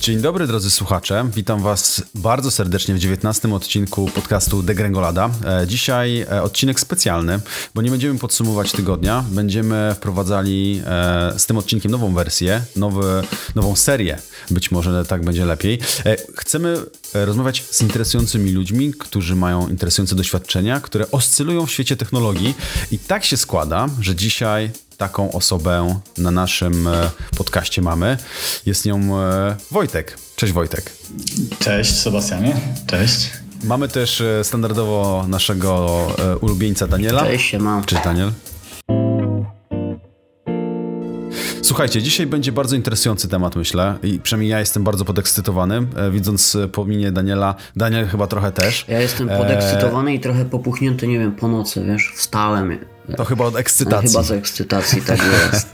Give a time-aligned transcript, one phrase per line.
[0.00, 5.30] Dzień dobry drodzy słuchacze, witam was bardzo serdecznie w 19 odcinku podcastu Degrengolada.
[5.46, 7.40] E, dzisiaj e, odcinek specjalny,
[7.74, 13.22] bo nie będziemy podsumować tygodnia, będziemy wprowadzali e, z tym odcinkiem nową wersję, nowy,
[13.54, 14.18] nową serię,
[14.50, 15.78] być może tak będzie lepiej.
[16.36, 16.76] Chcemy
[17.14, 22.54] rozmawiać z interesującymi ludźmi, którzy mają interesujące doświadczenia, które oscylują w świecie technologii
[22.90, 28.16] i tak się składa, że dzisiaj taką osobę na naszym e, podcaście mamy.
[28.66, 30.18] Jest nią e, Wojtek.
[30.36, 30.92] Cześć Wojtek.
[31.58, 32.56] Cześć Sebastianie.
[32.86, 33.30] Cześć.
[33.64, 36.06] Mamy też e, standardowo naszego
[36.40, 37.22] ulubieńca Daniela.
[37.22, 37.84] Cześć, mam.
[37.84, 38.32] Cześć Daniel.
[41.62, 43.98] Słuchajcie, dzisiaj będzie bardzo interesujący temat, myślę.
[44.02, 47.54] I przynajmniej ja jestem bardzo podekscytowany, widząc po minie Daniela.
[47.76, 48.84] Daniel chyba trochę też.
[48.88, 50.14] Ja jestem podekscytowany e...
[50.14, 52.89] i trochę popuchnięty, nie wiem, po nocy, wiesz, wstałem.
[53.16, 54.08] To chyba od ekscytacji.
[54.08, 55.68] chyba z ekscytacji, tak jest.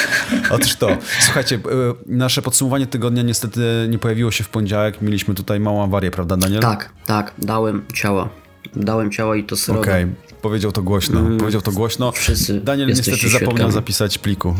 [0.54, 0.96] Otóż to.
[1.20, 1.60] Słuchajcie, y,
[2.06, 5.02] nasze podsumowanie tygodnia niestety nie pojawiło się w poniedziałek.
[5.02, 6.60] Mieliśmy tutaj małą awarię, prawda Daniel?
[6.60, 7.34] Tak, tak.
[7.38, 8.28] Dałem ciała.
[8.76, 9.80] Dałem ciała i to srogo.
[9.80, 10.14] Okej, okay.
[10.42, 11.20] powiedział to głośno.
[11.20, 12.12] Mm, powiedział to głośno.
[12.12, 14.54] Wszyscy Daniel niestety zapomniał zapisać pliku.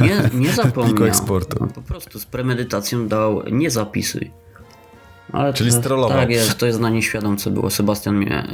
[0.00, 0.84] Nie, nie zapomniał.
[0.84, 1.68] pliku eksportu.
[1.74, 4.43] Po prostu z premedytacją dał nie zapisuj.
[5.34, 6.18] Ale Czyli to, strollował.
[6.18, 7.70] Tak jest, to jest na nieświadom, co było.
[7.70, 8.46] Sebastian mnie...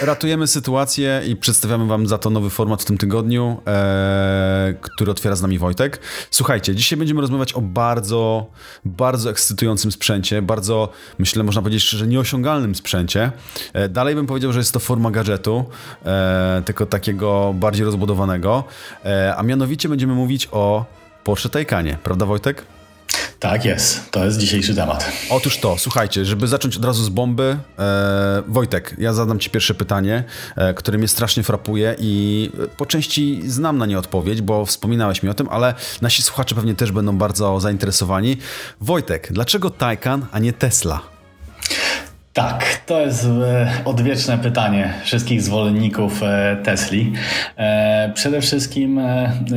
[0.00, 5.10] E, ratujemy sytuację i przedstawiamy wam za to nowy format w tym tygodniu, e, który
[5.10, 6.00] otwiera z nami Wojtek.
[6.30, 8.46] Słuchajcie, dzisiaj będziemy rozmawiać o bardzo,
[8.84, 13.32] bardzo ekscytującym sprzęcie, bardzo, myślę, można powiedzieć szczerze, nieosiągalnym sprzęcie.
[13.72, 15.64] E, dalej bym powiedział, że jest to forma gadżetu,
[16.04, 18.64] e, tylko takiego bardziej rozbudowanego,
[19.04, 20.84] e, a mianowicie będziemy mówić o
[21.24, 22.75] Porsche Taycanie, prawda Wojtek?
[23.40, 25.12] Tak jest, to jest dzisiejszy temat.
[25.30, 29.74] Otóż to, słuchajcie, żeby zacząć od razu z bomby, e, Wojtek, ja zadam Ci pierwsze
[29.74, 30.24] pytanie,
[30.56, 35.28] e, które mnie strasznie frapuje i po części znam na nie odpowiedź, bo wspominałeś mi
[35.30, 38.36] o tym, ale nasi słuchacze pewnie też będą bardzo zainteresowani.
[38.80, 41.15] Wojtek, dlaczego Taycan, a nie Tesla?
[42.36, 47.12] Tak, to jest e, odwieczne pytanie wszystkich zwolenników e, Tesli.
[47.56, 49.00] E, przede wszystkim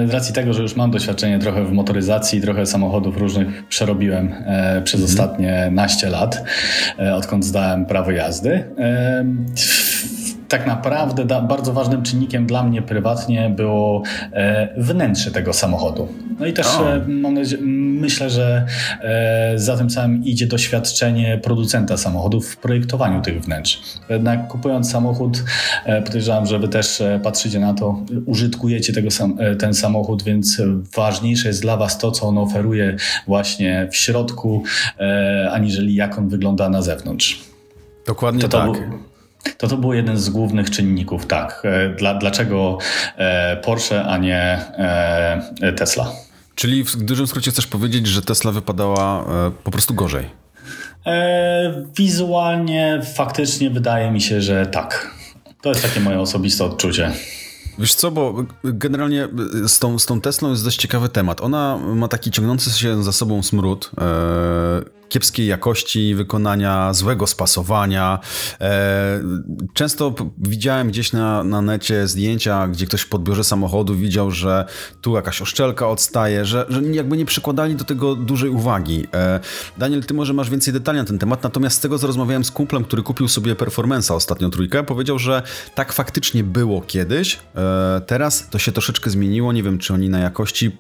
[0.07, 4.33] z racji tego, że już mam doświadczenie trochę w motoryzacji, trochę samochodów różnych przerobiłem
[4.83, 5.03] przez mhm.
[5.03, 6.43] ostatnie naście lat,
[7.13, 8.63] odkąd zdałem prawo jazdy
[10.49, 16.07] tak naprawdę da, bardzo ważnym czynnikiem dla mnie prywatnie było e, wnętrze tego samochodu.
[16.39, 17.05] No i też e,
[18.01, 18.65] myślę, że
[19.01, 23.81] e, za tym samym idzie doświadczenie producenta samochodów w projektowaniu tych wnętrz.
[24.09, 25.43] Jednak kupując samochód,
[25.85, 30.23] e, podejrzewam, że wy też e, patrzycie na to, użytkujecie tego sam, e, ten samochód,
[30.23, 30.61] więc
[30.95, 32.95] ważniejsze jest dla was to, co on oferuje
[33.27, 34.63] właśnie w środku,
[35.51, 37.39] aniżeli jak on wygląda na zewnątrz.
[38.05, 38.67] Dokładnie to tak.
[38.67, 39.08] To
[39.57, 41.61] to to był jeden z głównych czynników, tak.
[41.65, 42.77] E, dla, dlaczego
[43.17, 46.11] e, Porsche, a nie e, Tesla?
[46.55, 49.25] Czyli w dużym skrócie chcesz powiedzieć, że Tesla wypadała
[49.63, 50.25] po prostu gorzej?
[51.97, 55.11] Wizualnie faktycznie wydaje mi się, że tak.
[55.61, 57.11] To jest takie moje osobiste odczucie.
[57.79, 59.27] Wiesz co, bo generalnie
[59.67, 61.41] z tą, z tą Teslą jest dość ciekawy temat.
[61.41, 63.91] Ona ma taki ciągnący się za sobą smród
[65.09, 68.19] kiepskiej jakości wykonania, złego spasowania.
[68.61, 69.23] E,
[69.73, 74.65] często widziałem gdzieś na, na necie zdjęcia, gdzie ktoś w podbiorze samochodu widział, że
[75.01, 79.07] tu jakaś oszczelka odstaje, że, że jakby nie przykładali do tego dużej uwagi.
[79.13, 79.39] E,
[79.77, 82.51] Daniel, ty może masz więcej detali na ten temat, natomiast z tego, co rozmawiałem z
[82.51, 85.41] kumplem, który kupił sobie Performance'a ostatnią trójkę, powiedział, że
[85.75, 90.19] tak faktycznie było kiedyś, e, teraz to się troszeczkę zmieniło, nie wiem, czy oni na
[90.19, 90.77] jakości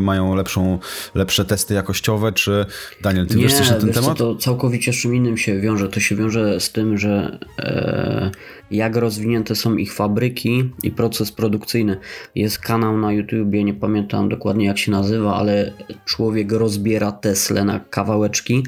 [0.00, 0.78] mają lepszą,
[1.14, 2.66] lepsze testy jakościowe, czy
[3.02, 3.42] Daniel, ty nie.
[3.42, 4.18] wiesz coś na ten temat?
[4.18, 5.88] Co, to całkowicie z czym innym się wiąże.
[5.88, 8.30] To się wiąże z tym, że e,
[8.70, 11.96] jak rozwinięte są ich fabryki i proces produkcyjny.
[12.34, 15.72] Jest kanał na YouTubie, nie pamiętam dokładnie jak się nazywa, ale
[16.04, 18.62] człowiek rozbiera Tesla na kawałeczki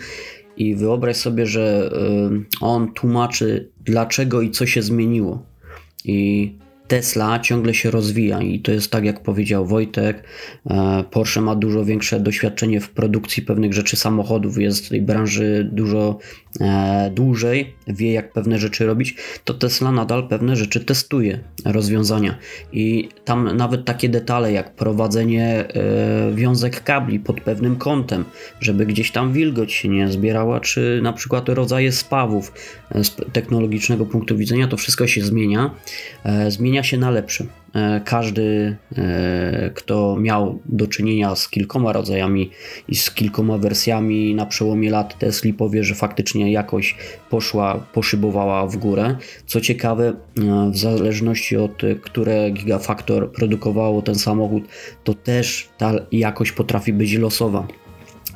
[0.57, 5.43] i wyobraź sobie, że e, on tłumaczy dlaczego i co się zmieniło.
[6.05, 6.53] I
[6.91, 10.25] Tesla ciągle się rozwija i to jest tak, jak powiedział Wojtek.
[10.71, 15.69] E, Porsche ma dużo większe doświadczenie w produkcji pewnych rzeczy samochodów, jest w tej branży
[15.73, 16.19] dużo
[17.11, 19.17] dłużej, wie jak pewne rzeczy robić.
[19.45, 22.39] To Tesla nadal pewne rzeczy testuje, rozwiązania.
[22.73, 28.25] I tam nawet takie detale jak prowadzenie e, wiązek kabli pod pewnym kątem,
[28.61, 32.53] żeby gdzieś tam wilgoć się nie zbierała, czy na przykład rodzaje spawów
[32.95, 35.21] z technologicznego punktu widzenia, to wszystko się.
[35.23, 35.71] Zmienia
[36.49, 37.45] zmienia się na lepsze.
[37.75, 42.51] E, każdy, e, kto miał do czynienia z kilkoma rodzajami
[42.89, 46.97] i z kilkoma wersjami na przełomie lat Tesla powie, że faktycznie jakoś
[47.31, 49.17] poszła, poszybowała w górę.
[49.47, 54.65] Co ciekawe, e, w zależności od które gigafaktor produkowało ten samochód,
[55.05, 57.67] to też ta jakość potrafi być losowa.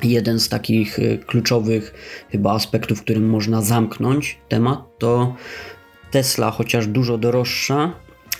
[0.03, 1.93] jeden z takich kluczowych
[2.31, 5.35] chyba aspektów, którym można zamknąć temat, to
[6.11, 7.93] Tesla, chociaż dużo droższa,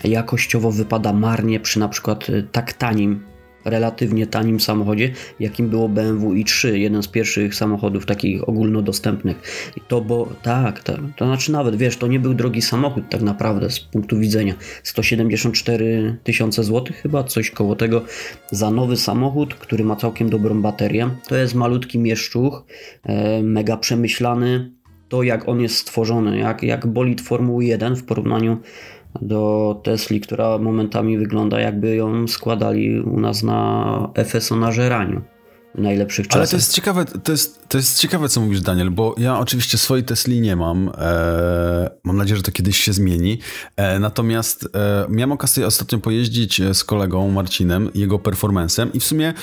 [0.04, 3.20] jakościowo wypada marnie przy na przykład y, tak tanim
[3.66, 5.10] relatywnie tanim samochodzie,
[5.40, 9.42] jakim było BMW i3, jeden z pierwszych samochodów takich ogólnodostępnych.
[9.76, 13.22] I to bo tak, tak, to znaczy nawet, wiesz, to nie był drogi samochód tak
[13.22, 14.54] naprawdę z punktu widzenia.
[14.82, 18.04] 174 tysiące złotych chyba, coś koło tego
[18.50, 21.10] za nowy samochód, który ma całkiem dobrą baterię.
[21.28, 22.64] To jest malutki mieszczuch,
[23.02, 24.70] e, mega przemyślany,
[25.08, 28.58] to jak on jest stworzony, jak, jak bolid Formuły 1 w porównaniu
[29.22, 35.22] do Tesli, która momentami wygląda jakby ją składali u nas na FSO na żeraniu
[35.78, 36.40] najlepszych czasach.
[36.40, 39.78] Ale to jest ciekawe, to jest, to jest ciekawe, co mówisz, Daniel, bo ja oczywiście
[39.78, 40.90] swojej Tesli nie mam.
[40.98, 43.38] E, mam nadzieję, że to kiedyś się zmieni.
[43.76, 49.34] E, natomiast e, miałem okazję ostatnio pojeździć z kolegą Marcinem, jego performancem i w sumie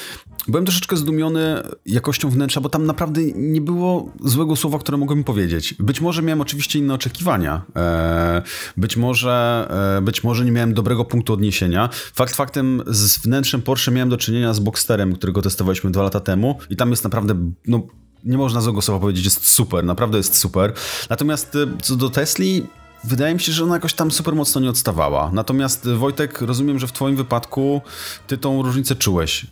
[0.48, 5.74] byłem troszeczkę zdumiony jakością wnętrza, bo tam naprawdę nie było złego słowa, które mogłem powiedzieć.
[5.80, 7.62] Być może miałem oczywiście inne oczekiwania.
[7.76, 8.42] E,
[8.78, 9.68] być może,
[9.98, 11.90] e, być może nie miałem dobrego punktu odniesienia.
[11.94, 16.60] Fakt faktem z wnętrzem Porsche miałem do czynienia z Boxsterem, którego testowaliśmy dwa lata temu
[16.70, 17.88] i tam jest naprawdę, no
[18.24, 20.74] nie można złego słowa powiedzieć, jest super, naprawdę jest super.
[21.10, 22.68] Natomiast e, co do Tesli,
[23.04, 25.32] Wydaje mi się, że ona jakoś tam super mocno nie odstawała.
[25.34, 27.82] Natomiast Wojtek, rozumiem, że w Twoim wypadku
[28.28, 29.48] Ty tą różnicę czułeś.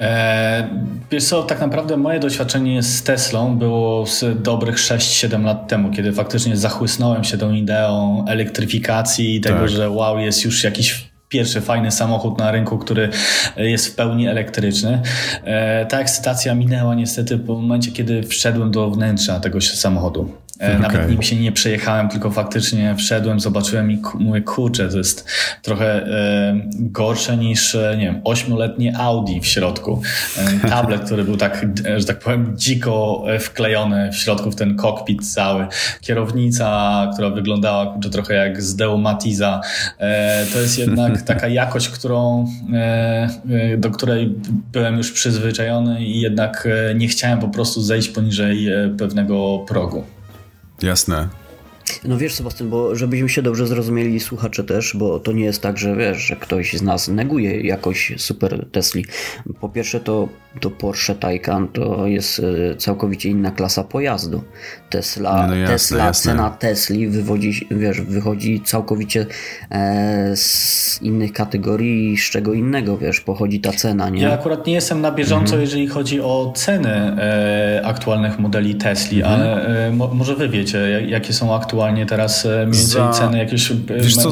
[0.00, 0.68] E,
[1.10, 6.12] wiesz co, tak naprawdę moje doświadczenie z Teslą było z dobrych 6-7 lat temu, kiedy
[6.12, 9.68] faktycznie zachłysnąłem się tą ideą elektryfikacji i tego, tak.
[9.68, 13.08] że wow, jest już jakiś pierwszy fajny samochód na rynku, który
[13.56, 15.02] jest w pełni elektryczny.
[15.44, 20.32] E, ta ekscytacja minęła niestety w momencie, kiedy wszedłem do wnętrza tego samochodu.
[20.62, 20.78] Okay.
[20.78, 25.28] Nawet nim się nie przejechałem, tylko faktycznie wszedłem, zobaczyłem i mówię, kurczę, to jest
[25.62, 30.02] trochę e, gorsze niż, e, nie wiem, ośmioletnie Audi w środku.
[30.38, 34.76] E, tablet, który był tak, e, że tak powiem, dziko wklejony w środku w ten
[34.76, 35.66] kokpit cały.
[36.00, 39.60] Kierownica, która wyglądała kurczę, trochę jak z Deo Matiza.
[39.98, 43.28] E, to jest jednak taka jakość, którą, e,
[43.78, 44.34] do której
[44.72, 48.68] byłem już przyzwyczajony i jednak nie chciałem po prostu zejść poniżej
[48.98, 50.04] pewnego progu.
[50.82, 51.30] Jasne.
[52.04, 55.78] No wiesz Sebastian, bo żebyśmy się dobrze zrozumieli słuchacze też, bo to nie jest tak,
[55.78, 59.04] że wiesz, że ktoś z nas neguje jakoś super Tesli.
[59.60, 60.28] Po pierwsze to,
[60.60, 62.40] to Porsche Taycan to jest
[62.70, 64.42] e, całkowicie inna klasa pojazdu.
[64.90, 66.32] Tesla, no jasne, Tesla jasne.
[66.32, 69.26] cena Tesli wywodzi, wiesz, wychodzi całkowicie
[69.70, 74.22] e, z innych kategorii i z czego innego, wiesz, pochodzi ta cena, nie?
[74.22, 75.60] Ja akurat nie jestem na bieżąco, mhm.
[75.60, 79.40] jeżeli chodzi o ceny e, aktualnych modeli Tesli, mhm.
[79.40, 83.10] ale e, mo, może wy wiecie, jakie są aktualne aktualnie teraz e, mniej Za...
[83.10, 83.74] ceny jakiegoś e,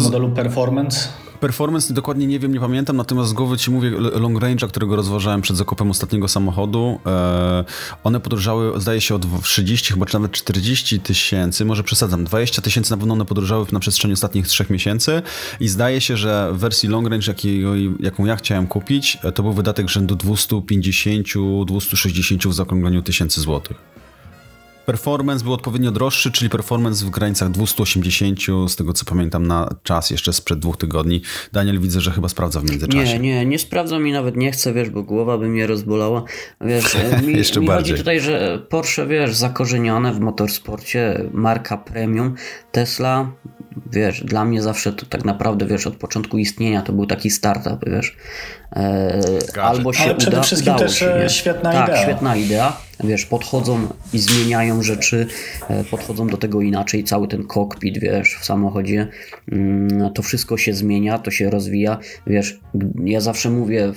[0.02, 1.08] modelu performance?
[1.40, 5.40] Performance dokładnie nie wiem, nie pamiętam, natomiast z głowy ci mówię long range'a, którego rozważałem
[5.40, 7.00] przed zakupem ostatniego samochodu.
[7.06, 7.64] E,
[8.04, 12.90] one podróżały, zdaje się, od 30, chyba czy nawet 40 tysięcy, może przesadzam, 20 tysięcy
[12.90, 15.22] na pewno one podróżały na przestrzeni ostatnich trzech miesięcy
[15.60, 19.52] i zdaje się, że w wersji long range, jakiego, jaką ja chciałem kupić, to był
[19.52, 23.99] wydatek rzędu 250-260 w zaokrągleniu tysięcy złotych.
[24.90, 30.10] Performance był odpowiednio droższy, czyli performance w granicach 280, z tego co pamiętam na czas
[30.10, 31.22] jeszcze sprzed dwóch tygodni.
[31.52, 33.18] Daniel widzę, że chyba sprawdza w międzyczasie.
[33.18, 36.24] Nie, nie, nie sprawdzam i nawet nie chcę, wiesz, bo głowa by mnie rozbolała.
[36.60, 37.92] Wiesz, mi, jeszcze mi bardziej.
[37.92, 42.34] chodzi tutaj, że Porsche, wiesz, zakorzenione w motorsporcie, marka premium,
[42.72, 43.32] Tesla,
[43.92, 47.84] wiesz, dla mnie zawsze to tak naprawdę, wiesz, od początku istnienia to był taki startup,
[47.86, 48.16] wiesz.
[48.76, 49.20] E,
[49.62, 51.96] albo się Ale przede uda, wszystkim też się, e, świetna tak, idea.
[51.96, 55.26] Tak, świetna idea wiesz, podchodzą i zmieniają rzeczy,
[55.68, 59.08] e, podchodzą do tego inaczej, cały ten kokpit, wiesz, w samochodzie,
[59.52, 62.60] mm, to wszystko się zmienia, to się rozwija, wiesz,
[63.04, 63.92] ja zawsze mówię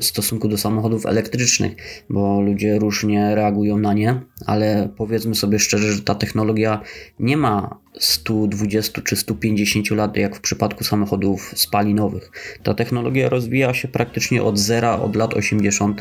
[0.00, 1.76] w stosunku do samochodów elektrycznych,
[2.10, 6.80] bo ludzie różnie reagują na nie, ale powiedzmy sobie szczerze, że ta technologia
[7.20, 12.30] nie ma 120 czy 150 lat, jak w przypadku samochodów spalinowych.
[12.62, 16.00] Ta technologia rozwija się praktycznie od zera, od lat 80.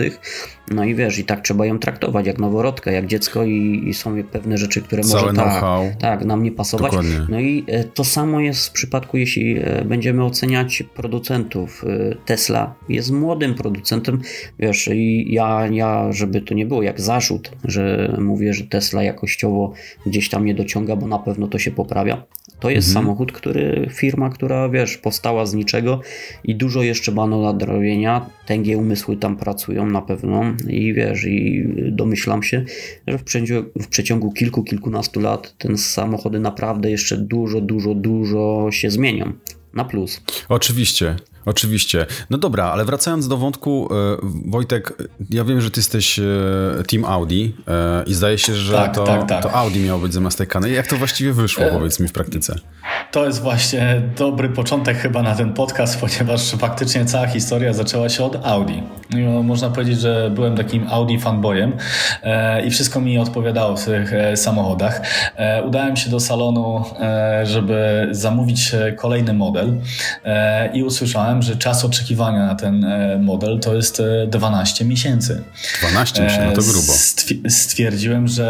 [0.71, 4.23] No i wiesz, i tak trzeba ją traktować jak noworodkę, jak dziecko i, i są
[4.23, 5.63] pewne rzeczy, które Całe może tak,
[5.99, 6.91] tak, nam nie pasować.
[6.91, 7.25] Dokładnie.
[7.29, 11.83] No i e, to samo jest w przypadku, jeśli e, będziemy oceniać producentów.
[11.87, 14.21] E, Tesla jest młodym producentem,
[14.59, 19.73] wiesz, i ja, ja, żeby to nie było jak zarzut, że mówię, że Tesla jakościowo
[20.05, 22.23] gdzieś tam nie dociąga, bo na pewno to się poprawia.
[22.59, 23.05] To jest mhm.
[23.05, 26.01] samochód, który firma, która wiesz, powstała z niczego
[26.43, 28.29] i dużo jeszcze ma do nadrobienia.
[28.45, 32.65] Tęgie umysły tam pracują na pewno i wiesz, i domyślam się,
[33.07, 38.67] że w przeciągu, w przeciągu kilku, kilkunastu lat ten samochody naprawdę jeszcze dużo, dużo, dużo
[38.71, 39.33] się zmienią
[39.73, 40.21] na plus.
[40.49, 41.15] Oczywiście.
[41.47, 42.05] Oczywiście.
[42.29, 44.93] No dobra, ale wracając do wątku, e, Wojtek,
[45.29, 46.23] ja wiem, że ty jesteś e,
[46.87, 49.43] Team Audi e, i zdaje się, że tak, to, tak, tak.
[49.43, 50.67] to Audi miało być zamiast Taycana.
[50.67, 52.55] Jak to właściwie wyszło, powiedz mi w praktyce?
[53.11, 58.23] To jest właśnie dobry początek chyba na ten podcast, ponieważ faktycznie cała historia zaczęła się
[58.23, 58.83] od Audi.
[59.43, 61.73] Można powiedzieć, że byłem takim Audi fanboyem
[62.65, 65.01] i wszystko mi odpowiadało w tych samochodach.
[65.65, 66.83] Udałem się do salonu,
[67.43, 69.77] żeby zamówić kolejny model
[70.73, 75.43] i usłyszałem, że czas oczekiwania na ten e, model to jest 12 e, miesięcy.
[75.81, 76.93] 12 miesięcy, no to grubo.
[77.49, 78.47] Stwierdziłem, że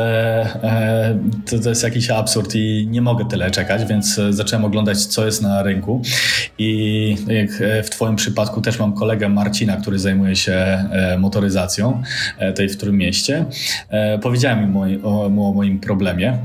[0.63, 5.25] e, to, to jest jakiś absurd i nie mogę tyle czekać, więc zacząłem oglądać, co
[5.25, 6.01] jest na rynku.
[6.57, 7.49] I jak
[7.85, 10.83] w Twoim przypadku też mam kolegę Marcina, który zajmuje się
[11.17, 12.03] motoryzacją
[12.55, 13.45] tej w którym mieście.
[14.21, 16.37] Powiedziałem mu o, mu o moim problemie,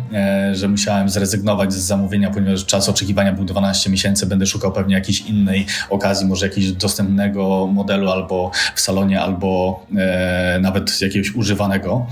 [0.53, 4.27] że musiałem zrezygnować z zamówienia, ponieważ czas oczekiwania był 12 miesięcy.
[4.27, 10.59] Będę szukał pewnie jakiejś innej okazji, może jakiegoś dostępnego modelu albo w salonie, albo e,
[10.63, 12.07] nawet jakiegoś używanego.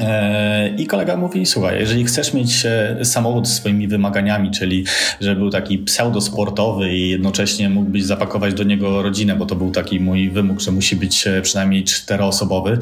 [0.00, 4.84] E, I kolega mówi: Słuchaj, jeżeli chcesz mieć e, samochód z swoimi wymaganiami, czyli
[5.20, 10.00] żeby był taki pseudosportowy i jednocześnie mógłbyś zapakować do niego rodzinę, bo to był taki
[10.00, 12.78] mój wymóg, że musi być e, przynajmniej czteroosobowy,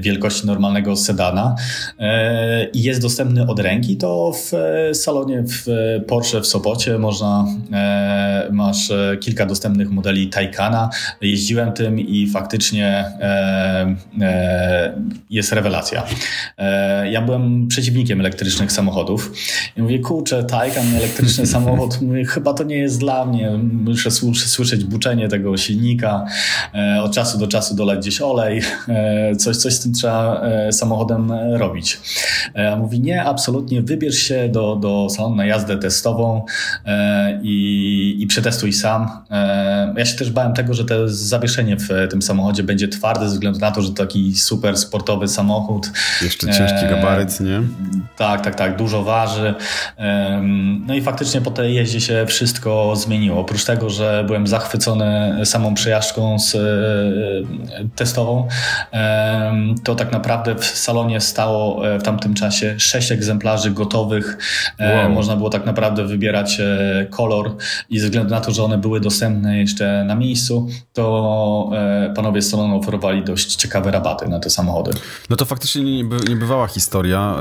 [0.00, 1.54] wielkości normalnego sedana
[2.72, 4.52] i jest dostępny od ręki, to w
[4.96, 5.66] salonie w
[6.06, 7.46] Porsche w Sopocie można,
[8.50, 10.90] masz kilka dostępnych modeli Taycana.
[11.20, 13.04] Jeździłem tym i faktycznie
[15.30, 16.02] jest jest rewelacja.
[16.58, 19.32] E, ja byłem przeciwnikiem elektrycznych samochodów
[19.76, 23.50] i mówię, kurczę, Taycan, elektryczny samochód, mówię, chyba to nie jest dla mnie.
[23.72, 26.24] Muszę słyszeć buczenie tego silnika,
[26.74, 31.32] e, od czasu do czasu dolać gdzieś olej, e, coś, coś z tym trzeba samochodem
[31.52, 32.00] robić.
[32.78, 36.44] Mówi, nie, absolutnie, wybierz się do, do salonu na jazdę testową
[37.42, 39.08] i, i przetestuj sam.
[39.96, 43.58] Ja się też bałem tego, że to zawieszenie w tym samochodzie będzie twarde ze względu
[43.58, 45.90] na to, że to taki super sportowy samochód.
[46.22, 47.62] Jeszcze ciężki e, gabaryt, nie?
[48.16, 49.54] Tak, tak, tak, dużo waży.
[50.86, 53.40] No i faktycznie po tej jeździe się wszystko zmieniło.
[53.40, 56.60] Oprócz tego, że byłem zachwycony samą przejażdżką z, e,
[57.96, 58.48] testową,
[59.84, 64.38] to tak naprawdę w salonie stało e, w tamtym czasie sześć egzemplarzy gotowych.
[64.80, 65.10] Wow.
[65.10, 66.58] Można było tak naprawdę wybierać
[67.10, 67.56] kolor
[67.90, 71.70] i ze względu na to, że one były dostępne jeszcze na miejscu, to
[72.14, 74.90] panowie z salonu oferowali dość ciekawe rabaty na te samochody.
[75.30, 77.36] No to faktycznie nie, nie bywała historia,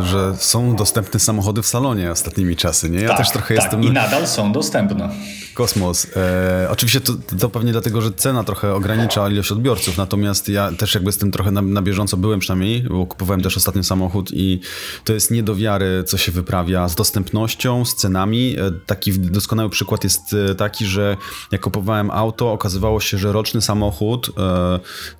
[0.00, 3.00] e, że są dostępne samochody w salonie ostatnimi czasy, nie?
[3.00, 3.84] Ja tak, też trochę tak, jestem...
[3.84, 5.08] i nadal są dostępne.
[5.54, 6.06] Kosmos.
[6.16, 10.94] E, oczywiście to, to pewnie dlatego, że cena trochę ogranicza ilość odbiorców, natomiast ja też
[10.94, 14.60] jakby z tym trochę na, na bieżąco byłem przynajmniej, bo kupowałem też ostatnio samochód i
[15.04, 18.56] to jest nie do wiary, co się wyprawia z dostępnością, z cenami.
[18.58, 21.16] E, taki doskonały przykład jest e, taki, że
[21.52, 24.30] jak kupowałem auto, okazywało się, że roczny samochód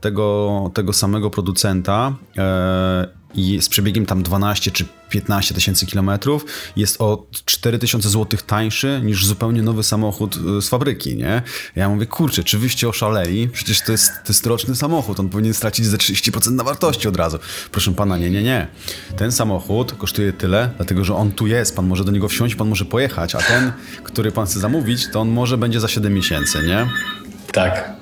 [0.00, 2.00] tego, tego samego producenta
[2.38, 6.45] e, i z przebiegiem tam 12 czy 15 tysięcy kilometrów
[6.76, 11.42] jest o 4 tysiące złotych tańszy niż zupełnie nowy samochód y, z fabryki, nie?
[11.76, 13.49] Ja mówię, kurczę, czy wyście oszaleli?
[13.49, 17.16] Przecież to jest, to jest roczny samochód, on powinien stracić ze 30% na wartości od
[17.16, 17.38] razu.
[17.73, 18.66] Proszę pana, nie, nie, nie.
[19.16, 22.69] Ten samochód kosztuje tyle, dlatego że on tu jest, pan może do niego wsiąść, pan
[22.69, 26.62] może pojechać, a ten, który pan chce zamówić, to on może będzie za 7 miesięcy,
[26.62, 26.87] nie?
[27.52, 28.00] Tak.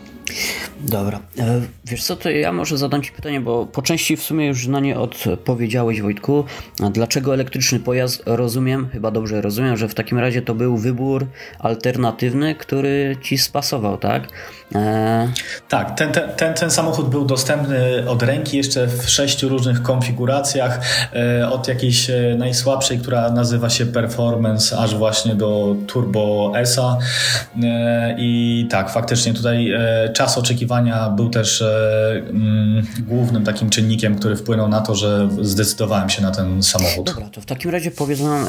[0.80, 1.20] Dobra.
[1.38, 4.66] E, wiesz co, to ja może zadam Ci pytanie, bo po części w sumie już
[4.66, 6.44] na nie odpowiedziałeś, Wojtku.
[6.90, 8.22] Dlaczego elektryczny pojazd?
[8.26, 11.26] Rozumiem, chyba dobrze rozumiem, że w takim razie to był wybór
[11.58, 14.28] alternatywny, który Ci spasował, tak?
[14.74, 15.28] E...
[15.68, 20.80] Tak, ten, ten, ten, ten samochód był dostępny od ręki jeszcze w sześciu różnych konfiguracjach,
[21.12, 26.98] e, od jakiejś e, najsłabszej, która nazywa się Performance, aż właśnie do Turbo ESA.
[27.62, 29.72] E, I tak, faktycznie tutaj
[30.14, 30.67] czas oczekiwania
[31.16, 36.30] był też e, mm, głównym takim czynnikiem, który wpłynął na to, że zdecydowałem się na
[36.30, 37.06] ten samochód.
[37.06, 38.46] Dobra, to w takim razie powiedz nam,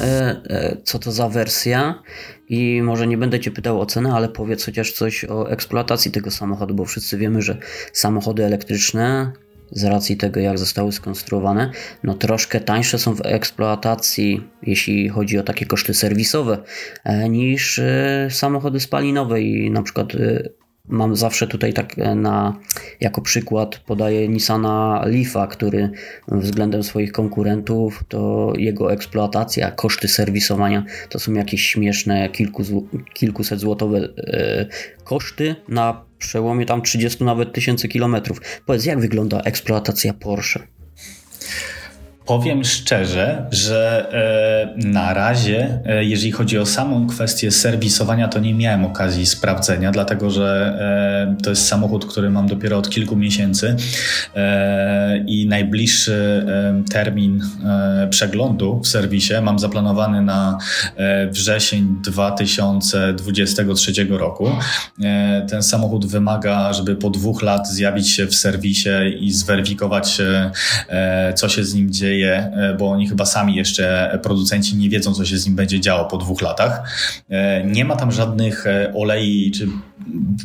[0.83, 2.03] co to za wersja
[2.49, 6.31] i może nie będę Cię pytał o cenę, ale powiedz chociaż coś o eksploatacji tego
[6.31, 7.57] samochodu, bo wszyscy wiemy, że
[7.93, 9.31] samochody elektryczne
[9.71, 11.71] z racji tego, jak zostały skonstruowane,
[12.03, 16.57] no troszkę tańsze są w eksploatacji, jeśli chodzi o takie koszty serwisowe,
[17.29, 17.81] niż
[18.29, 20.07] samochody spalinowe i na przykład
[20.89, 22.57] Mam zawsze tutaj tak e, na,
[22.99, 25.89] jako przykład podaję Nissana Leafa, który
[26.27, 32.63] względem swoich konkurentów to jego eksploatacja, koszty serwisowania to są jakieś śmieszne kilku,
[33.13, 34.65] kilkuset złotowe e,
[35.03, 38.41] koszty na przełomie tam 30 nawet tysięcy kilometrów.
[38.65, 40.59] Powiedz, jak wygląda eksploatacja Porsche?
[42.29, 48.53] Powiem szczerze, że e, na razie, e, jeżeli chodzi o samą kwestię serwisowania, to nie
[48.53, 50.77] miałem okazji sprawdzenia, dlatego że
[51.37, 53.75] e, to jest samochód, który mam dopiero od kilku miesięcy
[55.27, 56.45] i najbliższy
[56.91, 57.41] termin
[58.09, 60.57] przeglądu w serwisie mam zaplanowany na
[61.31, 64.49] wrzesień 2023 roku.
[65.49, 70.17] Ten samochód wymaga, żeby po dwóch lat zjawić się w serwisie i zweryfikować,
[71.35, 75.25] co się z nim dzieje e, bo oni chyba sami jeszcze, producenci, nie wiedzą, co
[75.25, 76.83] się z nim będzie działo po dwóch latach.
[77.29, 79.67] E, nie ma tam żadnych e, olei czy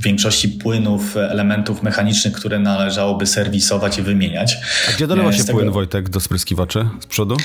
[0.00, 4.59] większości płynów, elementów mechanicznych, które należałoby serwisować i wymieniać.
[4.88, 5.59] A gdzie dolewa się tego...
[5.59, 6.88] płyn, Wojtek, do spryskiwaczy?
[7.00, 7.37] Z przodu?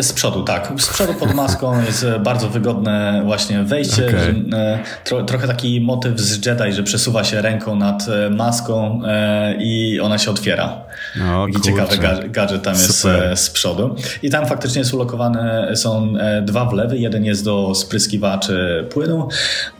[0.00, 0.72] Z przodu, tak.
[0.78, 4.06] Z przodu pod maską jest bardzo wygodne właśnie wejście.
[4.06, 4.78] Okay.
[5.04, 9.02] Tro, trochę taki motyw z Jedi, że przesuwa się ręką nad maską
[9.58, 10.82] i ona się otwiera.
[11.16, 13.36] No, Taki ciekawy gadżet tam jest Super.
[13.36, 13.96] z przodu.
[14.22, 16.98] I tam faktycznie jest ulokowane, są e, dwa wlewy.
[16.98, 19.28] Jeden jest do spryskiwaczy płynu,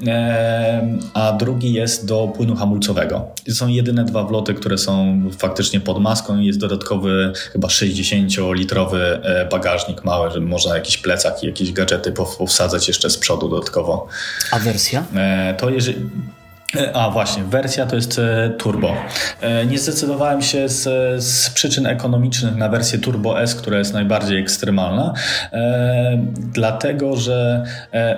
[0.06, 3.28] e, a drugi jest do płynu hamulcowego.
[3.50, 9.48] Są jedyne dwa wloty, które są faktycznie pod maską i jest dodatkowy chyba 60-litrowy e,
[9.50, 14.06] bagażnik mały, żeby można jakiś plecak i jakieś gadżety powsadzać jeszcze z przodu dodatkowo.
[14.50, 15.04] A wersja?
[15.58, 15.96] To jeżeli...
[16.76, 18.94] E, a właśnie, wersja to jest e, turbo.
[19.40, 20.82] E, nie zdecydowałem się z,
[21.24, 25.14] z, przyczyn ekonomicznych na wersję Turbo S, która jest najbardziej ekstremalna,
[26.52, 27.64] dlatego że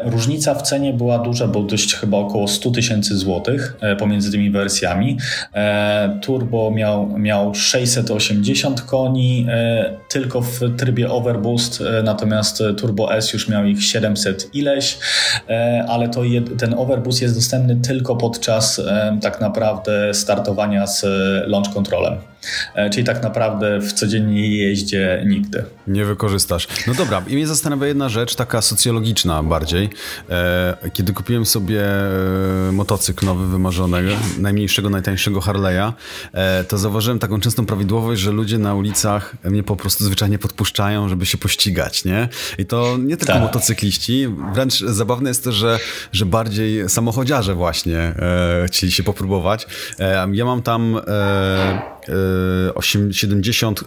[0.05, 5.19] różnica w cenie była duża, bo dość chyba około 100 tysięcy złotych pomiędzy tymi wersjami.
[6.23, 9.47] Turbo miał, miał 680 koni
[10.09, 14.99] tylko w trybie Overboost, natomiast Turbo S już miał ich 700 ileś,
[15.89, 18.81] ale to jed, ten Overboost jest dostępny tylko pod podczas
[19.23, 21.05] tak naprawdę startowania z
[21.49, 22.32] launch controlem.
[22.75, 25.65] E, czyli tak naprawdę w codziennej jeździe nigdy.
[25.87, 26.69] Nie wykorzystasz.
[26.87, 29.91] No dobra, i mnie zastanawia jedna rzecz, taka socjologiczna bardziej.
[30.31, 35.93] E, kiedy kupiłem sobie e, motocykl nowy, wymarzonego, najmniejszego, najtańszego Harley'a,
[36.69, 41.27] to zauważyłem taką częstą prawidłowość, że ludzie na ulicach mnie po prostu zwyczajnie podpuszczają, żeby
[41.27, 42.29] się pościgać, nie?
[42.59, 43.43] I to nie tylko tak.
[43.43, 45.79] motocykliści, wręcz zabawne jest to, że,
[46.13, 49.67] że bardziej samochodziarze właśnie e, chcieli się popróbować.
[49.99, 51.83] E, ja mam tam e,
[53.11, 53.85] 70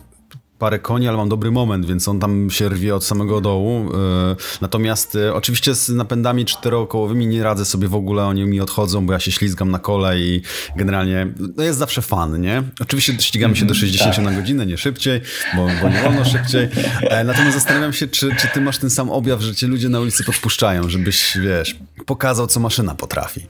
[0.59, 3.91] parę koni, ale mam dobry moment, więc on tam się rwie od samego dołu.
[3.93, 9.05] E, natomiast e, oczywiście z napędami czterookołowymi nie radzę sobie w ogóle, oni mi odchodzą,
[9.05, 10.41] bo ja się ślizgam na kole i
[10.75, 12.63] generalnie no jest zawsze fan, nie?
[12.79, 14.35] Oczywiście ścigamy się do 60 mhm, tak.
[14.35, 15.21] na godzinę, nie szybciej,
[15.55, 16.69] bo, bo nie wolno szybciej.
[17.01, 19.99] E, natomiast zastanawiam się, czy, czy ty masz ten sam objaw, że cię ludzie na
[19.99, 21.75] ulicy podpuszczają, żebyś, wiesz,
[22.05, 23.47] pokazał, co maszyna potrafi.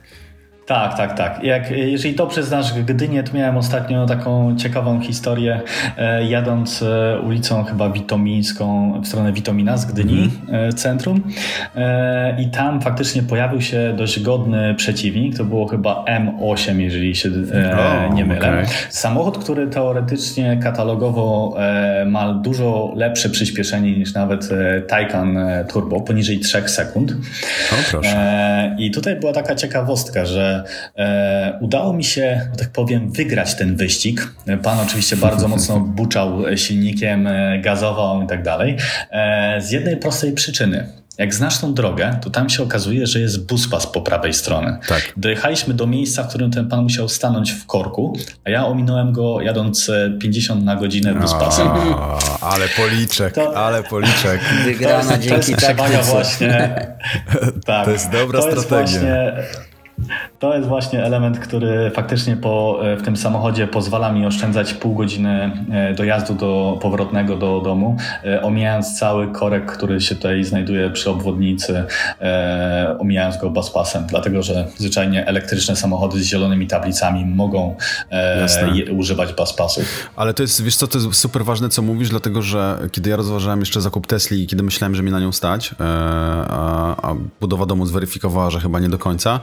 [0.66, 1.44] Tak, tak, tak.
[1.44, 5.60] Jak, jeżeli to przyznasz Gdynię, to miałem ostatnio taką ciekawą historię,
[5.98, 10.72] e, jadąc e, ulicą chyba Witomińską w stronę Witomina z Gdyni, mm.
[10.72, 11.22] centrum
[12.38, 18.10] i tam faktycznie pojawił się dość godny przeciwnik, to było chyba M8, jeżeli się e,
[18.14, 18.48] nie mylę.
[18.48, 18.66] Okay.
[18.90, 21.56] Samochód, który teoretycznie katalogowo
[22.06, 24.48] ma dużo lepsze przyspieszenie niż nawet
[24.88, 27.12] Taycan Turbo, poniżej 3 sekund.
[27.72, 28.76] O, proszę.
[28.78, 30.55] I tutaj była taka ciekawostka, że
[30.96, 34.34] e, udało mi się, tak powiem, wygrać ten wyścig.
[34.62, 38.76] Pan oczywiście bardzo mocno buczał silnikiem, e, gazował i tak dalej.
[39.10, 40.88] E, z jednej prostej przyczyny.
[41.18, 44.78] Jak znasz tą drogę, to tam się okazuje, że jest buspas po prawej stronie.
[44.88, 45.12] Tak.
[45.16, 49.40] Dojechaliśmy do miejsca, w którym ten pan musiał stanąć w korku, a ja ominąłem go
[49.40, 49.90] jadąc
[50.20, 51.68] 50 na godzinę buspasem.
[52.40, 54.40] ale policzek, to, ale policzek.
[54.64, 56.76] Wygrana to jest, dzięki to jest właśnie.
[57.66, 58.80] tak, to jest dobra to strategia.
[58.80, 59.32] Jest właśnie,
[60.38, 64.94] to jest właśnie element, który faktycznie po, e, w tym samochodzie pozwala mi oszczędzać pół
[64.94, 70.90] godziny e, dojazdu do powrotnego do domu, e, omijając cały korek, który się tutaj znajduje
[70.90, 71.84] przy obwodnicy,
[72.98, 77.76] omijając go baspasem, dlatego że zwyczajnie elektryczne samochody z zielonymi tablicami mogą
[78.96, 80.10] używać baspasów.
[80.16, 83.16] Ale to jest, wiesz co, to jest super ważne, co mówisz, dlatego że kiedy ja
[83.16, 87.66] rozważałem jeszcze zakup Tesli i kiedy myślałem, że mi na nią stać, a, a budowa
[87.66, 89.40] domu zweryfikowała, że chyba nie do końca,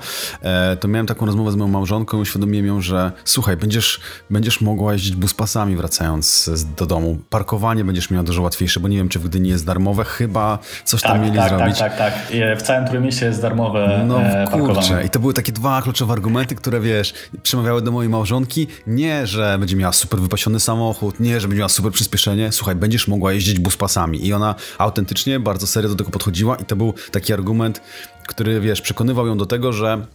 [0.84, 4.94] to miałem taką rozmowę z moją małżonką i uświadomiłem ją, że słuchaj, będziesz, będziesz mogła
[4.94, 7.18] jeździć buspasami wracając do domu.
[7.30, 10.04] Parkowanie będziesz miała dużo łatwiejsze, bo nie wiem, czy w Gdyni jest darmowe.
[10.04, 11.80] Chyba coś tak, tam mieli tak, zrobić.
[11.80, 12.60] Tak, tak, tak.
[12.60, 15.06] W całym Trójmieście jest darmowe No e, kurczę.
[15.06, 18.68] I to były takie dwa kluczowe argumenty, które wiesz, przemawiały do mojej małżonki.
[18.88, 22.52] Nie, że będzie miała super wypasiony samochód, nie, że będzie miała super przyspieszenie.
[22.52, 24.28] Słuchaj, będziesz mogła jeździć buspasami.
[24.28, 27.82] I ona autentycznie bardzo serio do tego podchodziła i to był taki argument,
[28.28, 30.06] który, wiesz, przekonywał ją do tego, że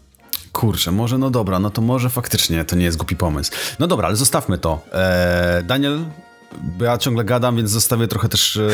[0.53, 3.53] kurczę, może no dobra, no to może faktycznie to nie jest głupi pomysł.
[3.79, 4.81] No dobra, ale zostawmy to.
[4.93, 6.05] Eee, Daniel,
[6.81, 8.69] ja ciągle gadam, więc zostawię trochę też e,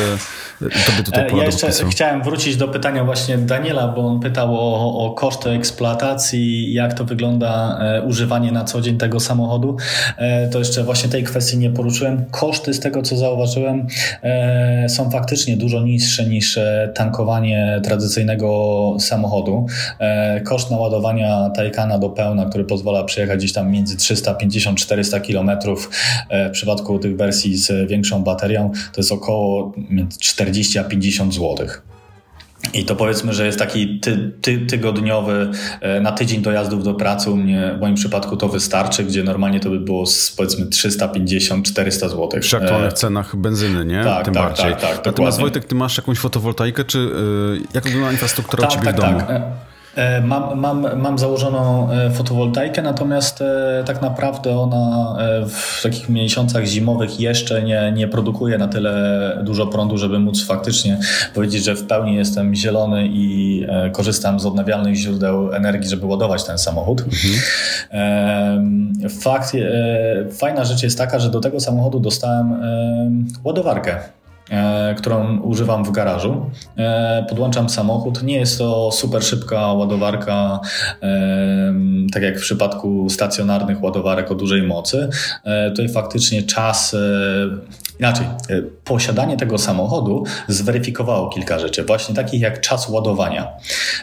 [0.61, 5.05] tobie tutaj pole Ja jeszcze chciałem wrócić do pytania właśnie Daniela, bo on pytał o,
[5.05, 9.77] o koszty eksploatacji, jak to wygląda e, używanie na co dzień tego samochodu.
[10.17, 12.25] E, to jeszcze właśnie tej kwestii nie poruszyłem.
[12.31, 13.87] Koszty z tego, co zauważyłem,
[14.23, 19.65] e, są faktycznie dużo niższe niż e, tankowanie tradycyjnego samochodu.
[19.99, 26.51] E, koszt naładowania Taycana do pełna, który pozwala przejechać gdzieś tam między 350-400 km w
[26.51, 31.67] przypadku tych wersji z większą baterią, to jest około między 40 a 50 zł.
[32.73, 35.51] I to powiedzmy, że jest taki ty, ty, tygodniowy,
[35.81, 39.59] e, na tydzień dojazdów do pracy u mnie, w moim przypadku to wystarczy, gdzie normalnie
[39.59, 42.29] to by było z, powiedzmy 350-400 zł.
[42.41, 44.03] Przy aktualnych cenach benzyny, nie?
[44.03, 44.71] tak, Tym tak, bardziej.
[44.71, 45.41] tak, tak, Natomiast dokładnie.
[45.41, 48.99] Wojtek, ty masz jakąś fotowoltaikę, czy yy, jak wygląda infrastruktura u tak, ciebie tak, w
[48.99, 49.19] domu?
[49.27, 49.41] tak.
[49.95, 55.15] E, Mam, mam, mam założoną e, fotowoltaikę, natomiast e, tak naprawdę ona
[55.47, 60.99] w takich miesiącach zimowych jeszcze nie, nie produkuje na tyle dużo prądu, żeby móc faktycznie
[61.33, 66.57] powiedzieć, że w pełni jestem zielony i korzystam z odnawialnych źródeł energii, żeby ładować ten
[66.57, 67.03] samochód.
[67.89, 69.51] Em, Fakt,
[70.31, 73.95] fajna rzecz jest taka, że do tego samochodu dostałem em, ładowarkę
[74.97, 76.49] którą używam w garażu.
[76.77, 78.23] E, Podłączam samochód.
[78.23, 80.59] Nie jest to super szybka ładowarka,
[81.01, 85.09] em, tak jak w przypadku stacjonarnych ładowarek o dużej mocy.
[85.43, 86.97] E, Tutaj faktycznie czas, e,
[87.99, 93.47] inaczej, e, posiadanie tego samochodu zweryfikowało kilka rzeczy, właśnie takich jak czas ładowania.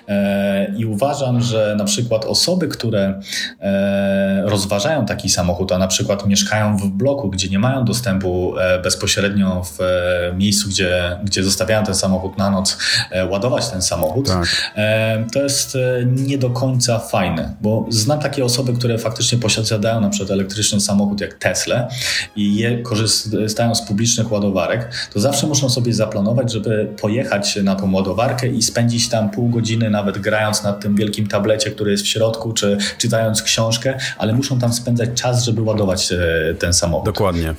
[0.09, 3.21] E, I uważam, że na przykład osoby, które
[3.61, 9.63] e, rozważają taki samochód, a na przykład mieszkają w bloku, gdzie nie mają dostępu bezpośrednio
[9.65, 9.79] w
[10.37, 12.79] miejscu, gdzie, gdzie zostawiają ten samochód na noc,
[13.31, 14.47] ładować ten samochód, Tak.
[15.33, 20.31] to jest nie do końca fajne, bo znam takie osoby, które faktycznie posiadają na przykład
[20.31, 21.89] elektryczny samochód jak Tesla
[22.37, 27.93] i je korzystają z publicznych ładowarek, to zawsze muszą sobie zaplanować, żeby pojechać na tą
[27.93, 32.09] ładowarkę i spędzić tam pół godziny nawet grając na tym wielkim tablecie, który jest w
[32.09, 37.07] środku, czy czytając książkę, ale muszą tam spędzać czas, żeby ładować e, ten samochód.
[37.07, 37.55] Dokładnie.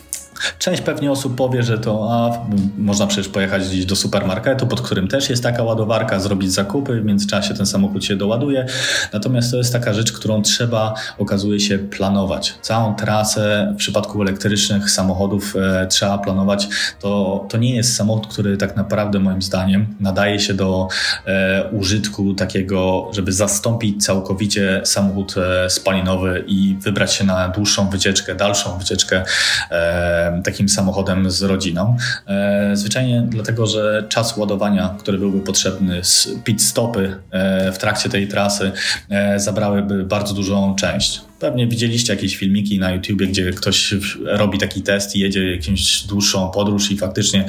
[0.60, 2.45] Część pewnie osób powie, że to a,
[2.77, 7.06] można przecież pojechać gdzieś do supermarketu, pod którym też jest taka ładowarka, zrobić zakupy, w
[7.06, 8.65] międzyczasie ten samochód się doładuje.
[9.13, 12.56] Natomiast to jest taka rzecz, którą trzeba, okazuje się, planować.
[12.62, 16.67] Całą trasę w przypadku elektrycznych samochodów e, trzeba planować.
[16.99, 20.88] To, to nie jest samochód, który tak naprawdę moim zdaniem nadaje się do
[21.25, 28.36] e, użytku takiego, żeby zastąpić całkowicie samochód e, spalinowy i wybrać się na dłuższą wycieczkę,
[28.36, 29.23] dalszą wycieczkę
[29.71, 31.97] e, takim samochodem z rodziną.
[32.27, 36.01] E, zwyczajnie dlatego, że czas ładowania, który byłby potrzebny,
[36.43, 38.71] pit stopy e, w trakcie tej trasy
[39.09, 41.21] e, zabrałyby bardzo dużą część.
[41.39, 46.49] Pewnie widzieliście jakieś filmiki na YouTubie, gdzie ktoś robi taki test i jedzie jakąś dłuższą
[46.49, 47.45] podróż i faktycznie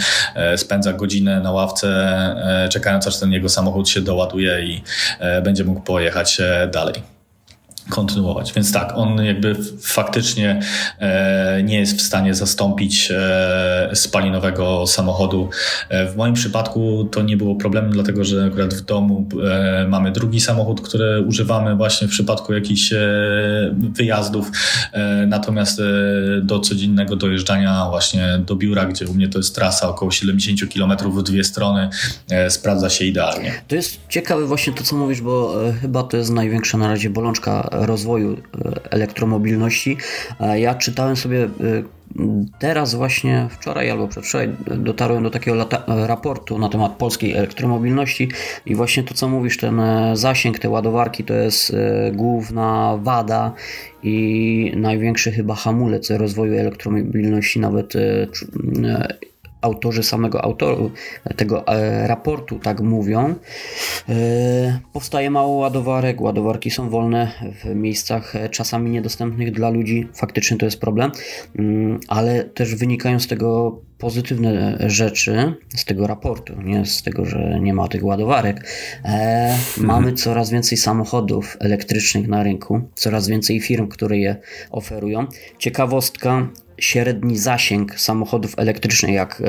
[0.57, 4.83] spędza godzinę na ławce, czekając aż ten jego samochód się doładuje i
[5.45, 6.41] będzie mógł pojechać
[6.73, 7.14] dalej
[7.89, 8.53] kontynuować.
[8.53, 10.61] Więc tak, on jakby faktycznie
[10.99, 15.49] e, nie jest w stanie zastąpić e, spalinowego samochodu.
[15.89, 20.13] E, w moim przypadku to nie było problemem, dlatego że akurat w domu e, mamy
[20.13, 22.99] drugi samochód, który używamy właśnie w przypadku jakichś e,
[23.75, 24.51] wyjazdów.
[24.93, 25.81] E, natomiast
[26.43, 30.93] do codziennego dojeżdżania właśnie do biura, gdzie u mnie to jest trasa około 70 km
[31.13, 31.89] w dwie strony,
[32.49, 33.53] sprawdza się idealnie.
[33.69, 37.74] To jest ciekawe właśnie to, co mówisz, bo chyba to jest największa na razie bolączka
[37.75, 39.97] rozwoju e, elektromobilności.
[40.55, 41.49] Ja czytałem sobie e,
[42.59, 48.29] teraz właśnie, wczoraj albo przedwczoraj, dotarłem do takiego raportu na temat polskiej elektromobilności
[48.67, 51.77] i właśnie to, co mówisz, ten e, zasięg, te ładowarki to jest
[52.13, 53.53] główna wada
[54.03, 57.93] i największy chyba hamulec rozwoju elektromobilności, nawet
[59.65, 60.91] autorzy samego autoru
[61.37, 63.35] tego e, raportu tak mówią.
[64.09, 67.31] E, powstaje mało ładowarek, ładowarki są wolne
[67.65, 70.09] w miejscach e, czasami niedostępnych dla ludzi.
[70.15, 71.11] Faktycznie to jest problem,
[71.59, 77.61] Mm, ale też wynikają z tego pozytywne rzeczy z tego raportu, nie z tego, że
[77.61, 78.67] nie ma tych ładowarek.
[79.05, 84.37] E, mamy coraz więcej samochodów elektrycznych na rynku, coraz więcej firm, które je
[84.71, 85.27] oferują.
[85.59, 89.45] Ciekawostka, średni zasięg samochodów elektrycznych, jak e,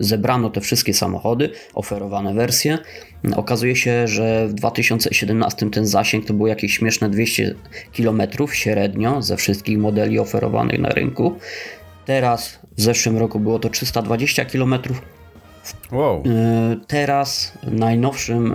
[0.00, 2.78] zebrano te wszystkie samochody, oferowane wersje,
[3.36, 7.54] okazuje się, że w 2017 ten zasięg to było jakieś śmieszne 200
[7.96, 11.38] km średnio ze wszystkich modeli oferowanych na rynku.
[12.06, 14.74] Teraz w zeszłym roku było to 320 km.
[15.92, 16.22] Wow.
[16.86, 18.54] Teraz, najnowszym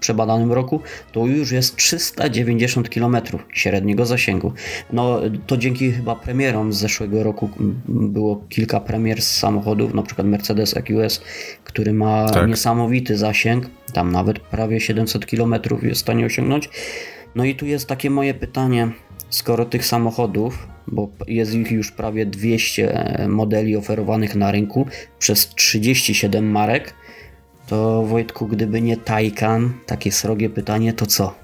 [0.00, 0.80] przebadanym roku,
[1.12, 3.16] to już jest 390 km
[3.52, 4.52] średniego zasięgu.
[4.92, 7.50] No to dzięki chyba premierom z zeszłego roku
[7.88, 11.22] było kilka premier z samochodów, na przykład Mercedes EQS,
[11.64, 12.48] który ma tak.
[12.48, 16.70] niesamowity zasięg, tam nawet prawie 700 km jest w stanie osiągnąć.
[17.34, 18.88] No i tu jest takie moje pytanie,
[19.34, 24.86] skoro tych samochodów, bo jest ich już prawie 200 modeli oferowanych na rynku
[25.18, 26.94] przez 37 marek,
[27.66, 31.34] to Wojtku, gdyby nie Taycan, takie srogie pytanie, to co?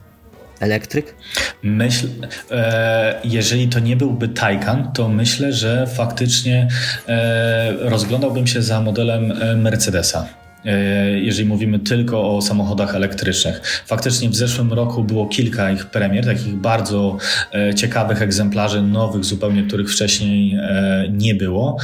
[0.60, 1.14] Elektryk?
[1.62, 2.08] Myśl,
[2.50, 6.68] e, jeżeli to nie byłby Taycan, to myślę, że faktycznie
[7.08, 10.28] e, rozglądałbym się za modelem e, Mercedesa.
[10.64, 13.82] E, jeżeli mówimy tylko o samochodach elektrycznych.
[13.86, 17.16] Faktycznie w zeszłym roku było kilka ich premier, takich bardzo
[17.54, 21.76] e, ciekawych egzemplarzy, nowych zupełnie, których wcześniej e, nie było.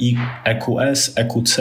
[0.00, 1.58] I EQS, EQC,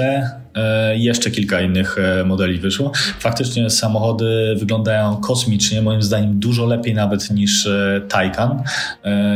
[0.96, 2.92] jeszcze kilka innych e, modeli wyszło.
[3.20, 8.64] Faktycznie samochody wyglądają kosmicznie, moim zdaniem dużo lepiej nawet niż e, Taycan,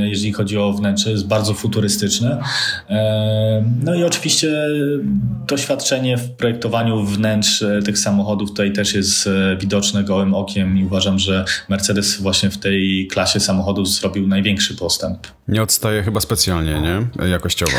[0.02, 2.38] jeżeli chodzi o wnętrze, jest bardzo futurystyczne.
[3.84, 4.52] No i oczywiście
[5.48, 9.30] doświadczenie w projektowaniu wnętrz tych samochodów tutaj też jest
[9.60, 15.28] widoczne gołym okiem i uważam, że Mercedes właśnie w tej klasie samochodów zrobił największy postęp.
[15.48, 17.28] Nie odstaje chyba specjalnie, nie?
[17.28, 17.78] Jakościowo.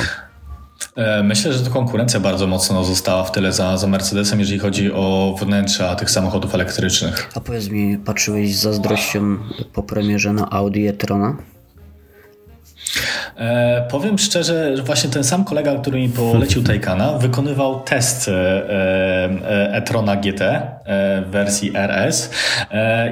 [0.96, 4.92] E, myślę, że to konkurencja bardzo mocno została w tyle za, za Mercedesem, jeżeli chodzi
[4.92, 7.30] o wnętrza tych samochodów elektrycznych.
[7.34, 9.38] A powiedz mi, patrzyłeś z zazdrością
[9.72, 11.36] po premierze na Audi e-trona?
[13.36, 18.32] E, powiem szczerze, że właśnie ten sam kolega, który mi polecił Taycana, wykonywał test e,
[18.32, 22.30] e, e-trona GT e, w wersji RS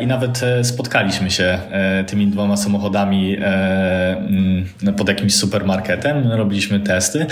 [0.00, 1.58] i nawet spotkaliśmy się
[2.06, 7.26] tymi dwoma samochodami mm, pod jakimś supermarketem, robiliśmy testy.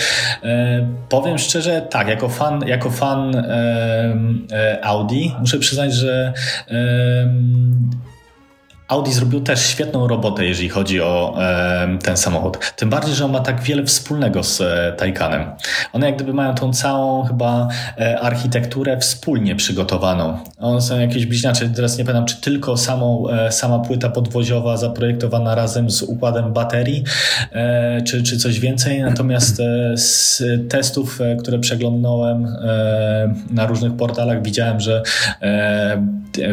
[1.09, 3.47] Powiem szczerze, tak, jako fan, jako fan
[4.83, 6.33] Audi muszę przyznać, że
[8.89, 12.59] Audi zrobił też świetną robotę, jeżeli chodzi o e, ten samochód.
[12.77, 15.45] Tym bardziej, że on ma tak wiele wspólnego z e, Taycanem.
[15.93, 20.39] One jak gdyby mają tą całą chyba e, architekturę wspólnie przygotowaną.
[20.59, 25.55] One są jakieś bliźniacze, teraz nie pamiętam, czy tylko samą, e, sama płyta podwoziowa zaprojektowana
[25.55, 27.05] razem z układem baterii,
[27.53, 29.03] e, czy, czy coś więcej.
[29.03, 32.57] Natomiast e, z testów, które przeglądnąłem
[33.51, 35.03] na różnych portalach, widziałem, że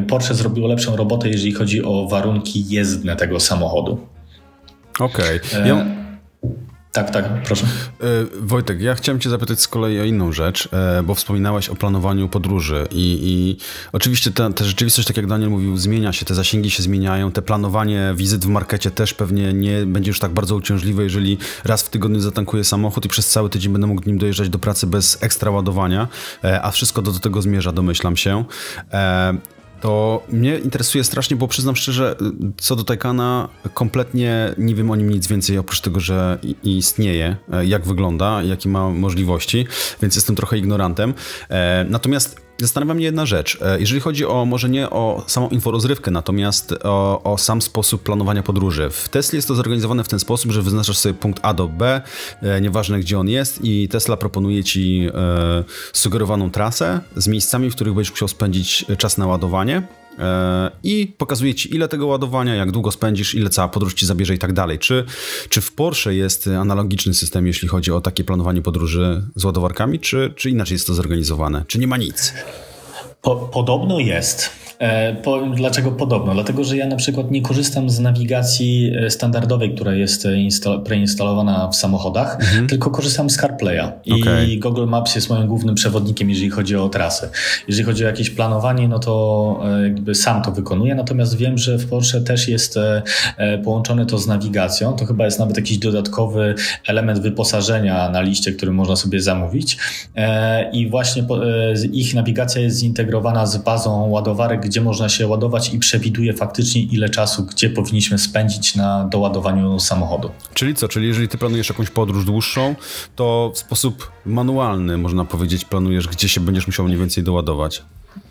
[0.08, 4.08] Porsche zrobiło lepszą robotę, jeżeli chodzi o warunki warunki jezdne tego samochodu.
[5.00, 5.40] Okej.
[5.42, 5.68] Okay.
[5.68, 5.86] Ja...
[6.92, 7.66] Tak, tak, proszę.
[7.66, 8.08] E,
[8.42, 12.30] Wojtek, ja chciałem Cię zapytać z kolei o inną rzecz, e, bo wspominałeś o planowaniu
[12.30, 13.58] podróży i, i
[13.94, 17.42] oczywiście ta, ta, rzeczywistość, tak jak Daniel mówił, zmienia się, te zasięgi się zmieniają, te
[17.42, 21.90] planowanie wizyt w markecie też pewnie nie będzie już tak bardzo uciążliwe, jeżeli raz w
[21.90, 25.52] tygodniu zatankuję samochód i przez cały tydzień będę mógł nim dojeżdżać do pracy bez ekstra
[25.52, 26.08] ładowania,
[26.44, 28.46] e, a wszystko do, do tego zmierza, domyślam się
[29.86, 32.16] to mnie interesuje strasznie, bo przyznam szczerze,
[32.58, 37.66] co do Taycana, kompletnie nie wiem o nim nic więcej, oprócz tego, że istnieje, e,
[37.66, 39.68] jak wygląda, jakie ma możliwości,
[40.02, 41.14] więc jestem trochę ignorantem.
[41.50, 43.58] E, natomiast Zastanawia mnie jedna rzecz.
[43.62, 48.44] E, jeżeli chodzi o może nie o samą inforozrywkę, natomiast o, o, sam sposób planowania
[48.44, 48.90] podróży.
[48.90, 52.02] W Tesla jest to zorganizowane w ten sposób, że wyznaczasz sobie punkt A do B,
[52.42, 55.64] e, nieważne gdzie on jest, i Tesla proponuje ci e,
[55.94, 59.88] sugerowaną trasę z miejscami, w których będziesz musiał spędzić czas na ładowanie.
[60.20, 64.36] E, i pokazuje ci ile tego ładowania, jak długo spędzisz, ile cała podróż ci zabierze
[64.36, 64.80] i tak dalej.
[64.80, 65.06] Czy,
[65.50, 70.34] czy w Porsche jest analogiczny system, jeśli chodzi o takie planowanie podróży z ładowarkami, czy,
[70.36, 71.66] czy inaczej jest to zorganizowane?
[71.68, 72.34] Czy nie ma nic?
[73.26, 74.50] Po, podobno jest.
[74.80, 76.34] E, powiem dlaczego podobno.
[76.34, 81.68] Dlatego, że ja na przykład nie korzystam z nawigacji e, standardowej, która jest e, preinstalowana
[81.68, 82.68] w samochodach, mhm.
[82.68, 83.92] tylko korzystam z CarPlaya.
[84.06, 84.58] I okay.
[84.60, 87.30] Google Maps jest moim głównym przewodnikiem, jeżeli chodzi o trasy.
[87.68, 91.90] Jeżeli chodzi o jakieś planowanie, no to jakby sam to wykonuję, natomiast wiem, że w
[91.90, 92.80] Porsche też jest
[93.64, 94.94] połączone to z nawigacją.
[94.94, 96.56] To chyba jest nawet jakiś dodatkowy
[96.88, 99.78] element wyposażenia na liście, który można sobie zamówić.
[100.72, 101.24] I właśnie
[101.92, 103.15] ich nawigacja jest zintegrowana
[103.46, 108.76] z bazą ładowarek gdzie można się ładować i przewiduje faktycznie ile czasu, gdzie powinniśmy spędzić
[108.76, 110.32] na doładowaniu samochodu.
[110.54, 110.88] Czyli co?
[110.88, 112.76] Czyli jeżeli ty planujesz jakąś podróż dłuższą,
[113.16, 117.82] to w sposób manualny, można powiedzieć, planujesz, gdzie się będziesz musiał mniej więcej doładować?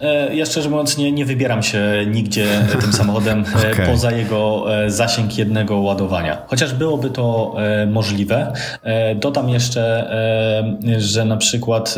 [0.00, 2.46] E, ja szczerze mówiąc nie, nie wybieram się nigdzie
[2.80, 3.86] tym samochodem e, okay.
[3.86, 6.42] poza jego e, zasięg jednego ładowania.
[6.46, 8.52] Chociaż byłoby to możliwe.
[9.16, 10.10] Dodam jeszcze,
[10.98, 11.96] że na przykład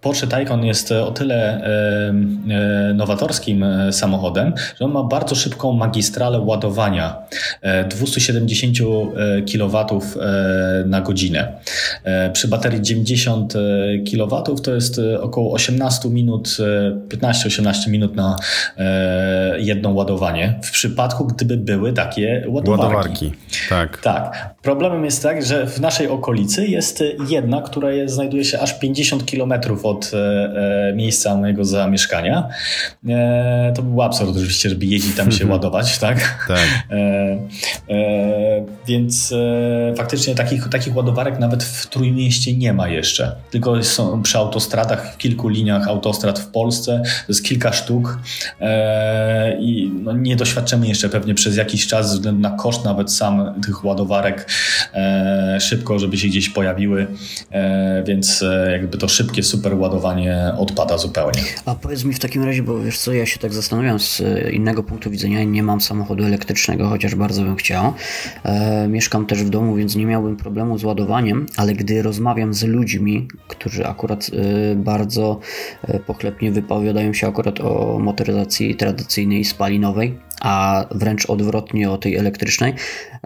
[0.00, 6.40] Porsche Taycan jest e, o tyle e, nowatorskim samochodem, że on ma bardzo szybką magistralę
[6.40, 7.16] ładowania
[7.90, 8.78] 270
[9.52, 10.00] kW
[10.86, 11.52] na godzinę.
[12.32, 13.54] Przy baterii 90
[14.10, 16.48] kW to jest około 18 minut,
[17.08, 18.36] 15-18 minut na
[19.58, 20.58] jedno ładowanie.
[20.62, 22.82] W przypadku, gdyby były takie ładowarki.
[22.82, 23.32] ładowarki.
[23.68, 24.00] Tak.
[24.00, 24.55] Tak.
[24.66, 29.30] Problemem jest tak, że w naszej okolicy jest jedna, która jest, znajduje się aż 50
[29.30, 29.52] km
[29.82, 30.18] od e,
[30.90, 32.48] e, miejsca mojego zamieszkania.
[33.08, 36.46] E, to był absurd oczywiście, żeby jeździć tam się ładować, tak?
[36.48, 36.66] tak.
[36.90, 43.36] E, e, więc e, faktycznie takich, takich ładowarek nawet w Trójmieście nie ma jeszcze.
[43.50, 47.02] Tylko są przy autostradach, w kilku liniach autostrad w Polsce.
[47.04, 48.18] To jest kilka sztuk
[49.60, 53.60] i no, nie doświadczymy jeszcze pewnie przez jakiś czas ze względu na koszt nawet sam
[53.66, 54.46] tych ładowarek
[55.60, 57.06] szybko, żeby się gdzieś pojawiły,
[58.06, 61.42] więc jakby to szybkie super ładowanie odpada zupełnie.
[61.66, 64.82] A powiedz mi w takim razie, bo wiesz co, ja się tak zastanawiam z innego
[64.82, 67.94] punktu widzenia, nie mam samochodu elektrycznego, chociaż bardzo bym chciał.
[68.44, 72.64] E, mieszkam też w domu, więc nie miałbym problemu z ładowaniem, ale gdy rozmawiam z
[72.64, 74.30] ludźmi, którzy akurat
[74.72, 75.40] e, bardzo
[75.82, 82.74] e, pochlebnie wypowiadają się akurat o motoryzacji tradycyjnej spalinowej, a wręcz odwrotnie o tej elektrycznej,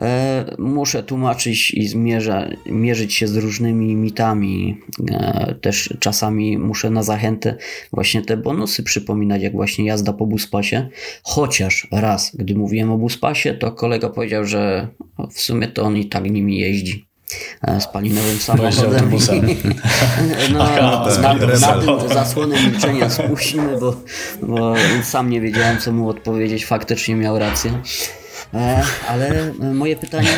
[0.01, 4.81] e, muszę tłumaczyć i zmierza, mierzyć się z różnymi mitami.
[5.11, 7.57] E, też czasami muszę na zachętę
[7.93, 10.89] właśnie te bonusy przypominać, jak właśnie jazda po buspasie.
[11.23, 14.89] Chociaż raz, gdy mówiłem o buspasie, to kolega powiedział, że
[15.31, 17.10] w sumie to on i tak nimi jeździ.
[17.62, 19.11] E, spalinowym samochodem.
[20.53, 23.97] no, Aha, na, na, na tym zasłonę milczenia spuścimy, bo,
[24.43, 26.66] bo sam nie wiedziałem, co mu odpowiedzieć.
[26.66, 27.73] Faktycznie miał rację.
[28.55, 30.29] E, ale moje pytanie,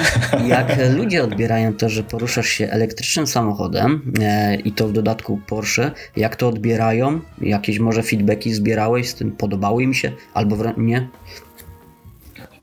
[0.46, 5.90] jak ludzie odbierają to, że poruszasz się elektrycznym samochodem e, i to w dodatku Porsche,
[6.16, 7.20] jak to odbierają?
[7.40, 9.32] Jakieś może feedbacki zbierałeś z tym?
[9.32, 11.08] Podobały im się albo nie?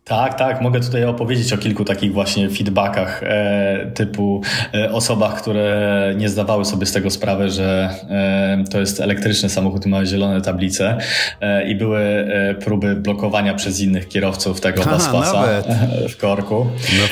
[0.09, 4.41] Tak, tak, mogę tutaj opowiedzieć o kilku takich właśnie feedbackach e, typu
[4.73, 9.85] e, osobach, które nie zdawały sobie z tego sprawy, że e, to jest elektryczny samochód
[9.85, 10.97] i ma zielone tablice
[11.41, 14.99] e, i były e, próby blokowania przez innych kierowców tego Aha,
[16.13, 16.67] w korku.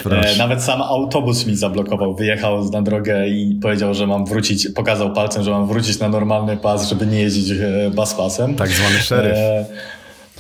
[0.06, 4.68] No e, nawet sam autobus mi zablokował, wyjechał na drogę i powiedział, że mam wrócić,
[4.76, 7.54] pokazał palcem, że mam wrócić na normalny pas, żeby nie jeździć
[7.96, 8.56] baspasem.
[8.56, 9.38] Tak zwany szeryf.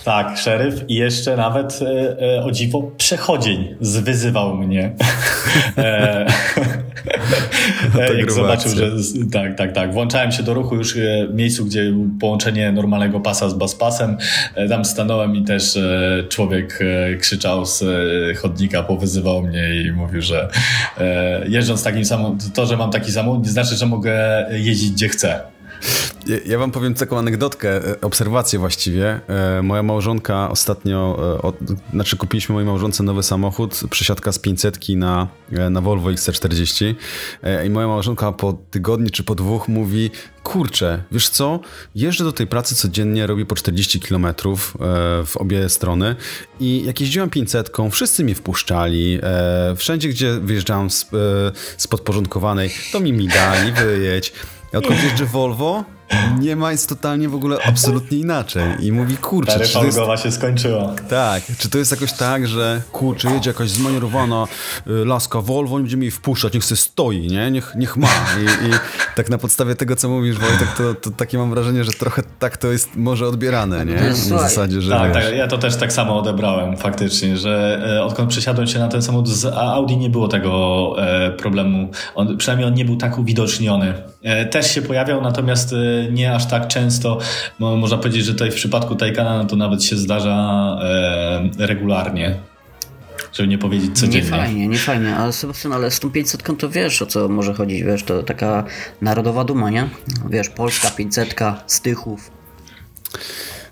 [0.07, 4.91] Tak, szeryf i jeszcze nawet e, e, o dziwo przechodzień zwyzywał mnie.
[5.77, 6.25] e,
[7.93, 8.91] no jak zobaczył, że
[9.33, 9.93] tak, tak, tak.
[9.93, 10.93] Włączałem się do ruchu już
[11.29, 14.17] w miejscu, gdzie połączenie normalnego pasa z baspasem.
[14.55, 17.83] E, tam stanąłem i też e, człowiek e, krzyczał z
[18.37, 20.49] chodnika, powyzywał mnie i mówił, że
[21.47, 25.56] jeżdżąc takim samym, to, że mam taki samochód, nie znaczy, że mogę jeździć gdzie chcę.
[26.45, 29.19] Ja wam powiem taką anegdotkę, e, obserwację właściwie.
[29.27, 31.55] E, moja małżonka ostatnio, e, od,
[31.93, 35.27] znaczy kupiliśmy mojej małżonce nowy samochód, przesiadka z 500 na,
[35.69, 36.95] na Volvo XC40
[37.65, 40.11] i moja małżonka po tygodniu czy po dwóch mówi,
[40.43, 41.59] kurczę, wiesz co,
[41.95, 44.27] jeżdżę do tej pracy codziennie, robię po 40 km
[45.25, 46.15] w obie strony.
[46.59, 49.19] I jak jeździłam 500, wszyscy mnie wpuszczali,
[49.75, 51.09] wszędzie gdzie wyjeżdżałam z,
[51.77, 53.71] z podporządkowanej, to mi mi dali,
[54.79, 54.91] wyjedź.
[54.91, 55.83] Odkąd jeżdżę Volvo,
[56.39, 58.63] nie ma, jest totalnie w ogóle absolutnie inaczej.
[58.81, 59.51] I mówi, kurczę...
[59.51, 60.95] Taryfa ulgowa się skończyła.
[61.09, 61.43] Tak.
[61.57, 64.47] Czy to jest jakoś tak, że kurczę, jedzie jakaś zmanierowana
[64.87, 67.51] y, laska Volvo, nie będziemy jej wpuszczać, niech sobie stoi, nie?
[67.51, 68.07] Niech, niech ma.
[68.07, 68.71] I, I,
[69.15, 72.57] tak na podstawie tego, co mówisz, Wojtek, to, to takie mam wrażenie, że trochę tak
[72.57, 74.09] to jest może odbierane, nie?
[74.09, 78.29] W zasadzie, że Tak, tak, ja to też tak samo odebrałem faktycznie, że e, odkąd
[78.29, 81.89] przesiadłem się na ten samochód z Audi nie było tego e, problemu.
[82.15, 83.93] On, przynajmniej on nie był tak uwidoczniony.
[84.23, 85.73] E, też się pojawiał, natomiast
[86.11, 87.19] nie aż tak często.
[87.59, 90.35] Można powiedzieć, że tutaj w przypadku Taycana to nawet się zdarza
[90.81, 92.35] e, regularnie.
[93.33, 94.31] Żeby nie powiedzieć codziennie.
[94.31, 95.15] Nie fajnie, nie fajnie.
[95.15, 98.63] Ale Sebastian, ale z tą 500 to wiesz o co może chodzić, wiesz, to taka
[99.01, 99.89] narodowa duma, nie?
[100.29, 101.35] Wiesz, Polska 500
[101.67, 102.31] z Tychów.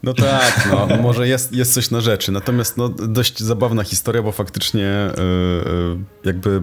[0.03, 2.31] No tak, no, może jest, jest coś na rzeczy.
[2.31, 6.61] Natomiast no, dość zabawna historia, bo faktycznie yy, jakby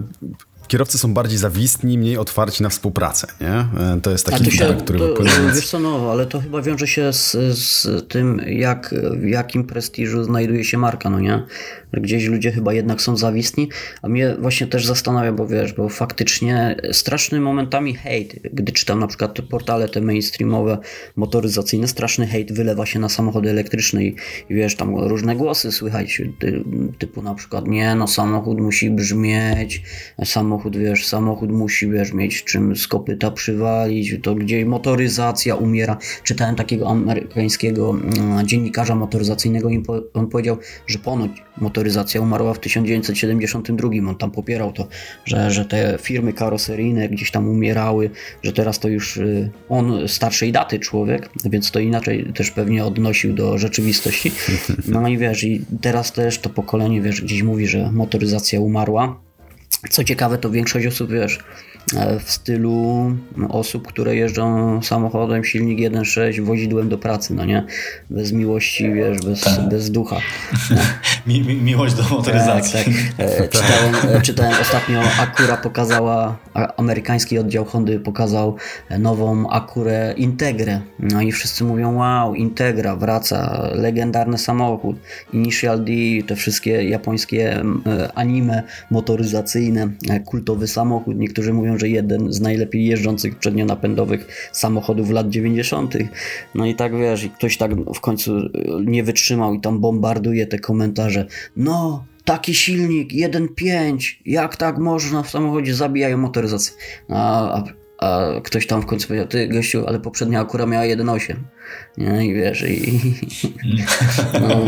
[0.69, 3.49] kierowcy są bardziej zawistni, mniej otwarci na współpracę, nie?
[3.49, 5.35] E, to jest taki feedback, który wypłynął.
[5.55, 10.25] Wiesz co, no, ale to chyba wiąże się z, z tym, jak, w jakim prestiżu
[10.25, 11.43] znajduje się marka, no nie?
[11.93, 13.69] Gdzieś ludzie chyba jednak są zawistni,
[14.03, 19.07] a mnie właśnie też zastanawia, bo wiesz, bo faktycznie straszny momentami hejt, gdy czytam na
[19.07, 20.79] przykład te portale te mainstreamowe,
[21.17, 24.17] motoryzacyjne, straszny hejt wylewa się na samochody elektryczne i,
[24.51, 26.65] i wiesz, tam różne głosy słychać, ty,
[26.99, 29.83] typu na przykład nie, no samochód musi brzmieć,
[30.25, 35.97] samochód samochód, wiesz, samochód musi, wiesz, mieć czym z kopyta przywalić, to gdzie motoryzacja umiera.
[36.23, 39.83] Czytałem takiego amerykańskiego mm, dziennikarza motoryzacyjnego i
[40.15, 41.31] on powiedział, że ponoć
[41.61, 43.89] motoryzacja umarła w 1972.
[44.09, 44.89] On tam popierał to,
[45.25, 48.11] że, że te firmy karoseryjne gdzieś tam umierały,
[48.43, 53.35] że teraz to już y, on starszej daty człowiek, więc to inaczej też pewnie odnosił
[53.35, 54.33] do rzeczywistości.
[54.89, 59.21] No i wiesz, i teraz też to pokolenie, wiesz, gdzieś mówi, że motoryzacja umarła.
[59.91, 61.39] Co ciekawe, to większość osób, wiesz,
[61.97, 63.17] E, w stylu
[63.49, 67.67] osób, które jeżdżą samochodem silnik 1.6 wozidłem do pracy, no nie?
[68.11, 69.69] Bez miłości, wiesz, bez, tak.
[69.69, 70.17] bez ducha.
[70.71, 70.77] No.
[71.27, 72.81] Mi, mi, miłość do motoryzacji.
[73.17, 73.41] Tak, tak.
[73.45, 76.39] E, czytałem, e, czytałem ostatnio, Acura pokazała,
[76.77, 78.57] amerykański oddział Hondy pokazał
[78.99, 80.81] nową Acurę Integrę.
[80.99, 84.97] No i wszyscy mówią, wow, Integra wraca, legendarny samochód.
[85.33, 85.93] Initial D,
[86.27, 87.63] te wszystkie japońskie
[88.15, 89.62] anime motoryzacyjne,
[90.25, 91.17] kultowy samochód.
[91.17, 95.95] Niektórzy mówią, że jeden z najlepiej jeżdżących przednionapędowych samochodów lat 90.
[96.55, 98.51] No i tak wiesz, i ktoś tak w końcu y,
[98.85, 101.27] nie wytrzymał i tam bombarduje te komentarze.
[101.57, 106.75] No, taki silnik 1.5, jak tak można w samochodzie zabijają motoryzację.
[107.09, 111.35] A, a a ktoś tam w końcu powiedział, ty gościu, ale poprzednia akura miała 1.8.
[111.99, 113.01] Nie, i wiesz, i...
[114.41, 114.65] No.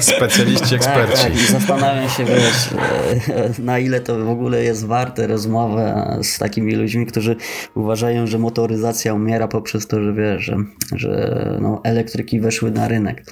[0.00, 1.12] Specjaliści, eksperci.
[1.12, 2.68] Tak, tak, i zastanawiam się, wiesz,
[3.58, 7.36] na ile to w ogóle jest warte rozmowa z takimi ludźmi, którzy
[7.74, 10.56] uważają, że motoryzacja umiera poprzez to, że wiesz, że,
[10.96, 13.24] że no, elektryki weszły na rynek.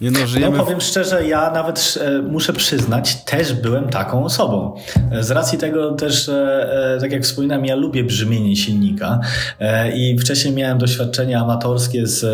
[0.00, 0.56] Nie no, żyjemy...
[0.56, 4.74] no powiem szczerze, ja nawet e, muszę przyznać, też byłem taką osobą.
[5.10, 9.20] E, z racji tego też, e, tak jak wspominam, ja lubię brzmienie silnika
[9.94, 12.24] i wcześniej miałem doświadczenia amatorskie z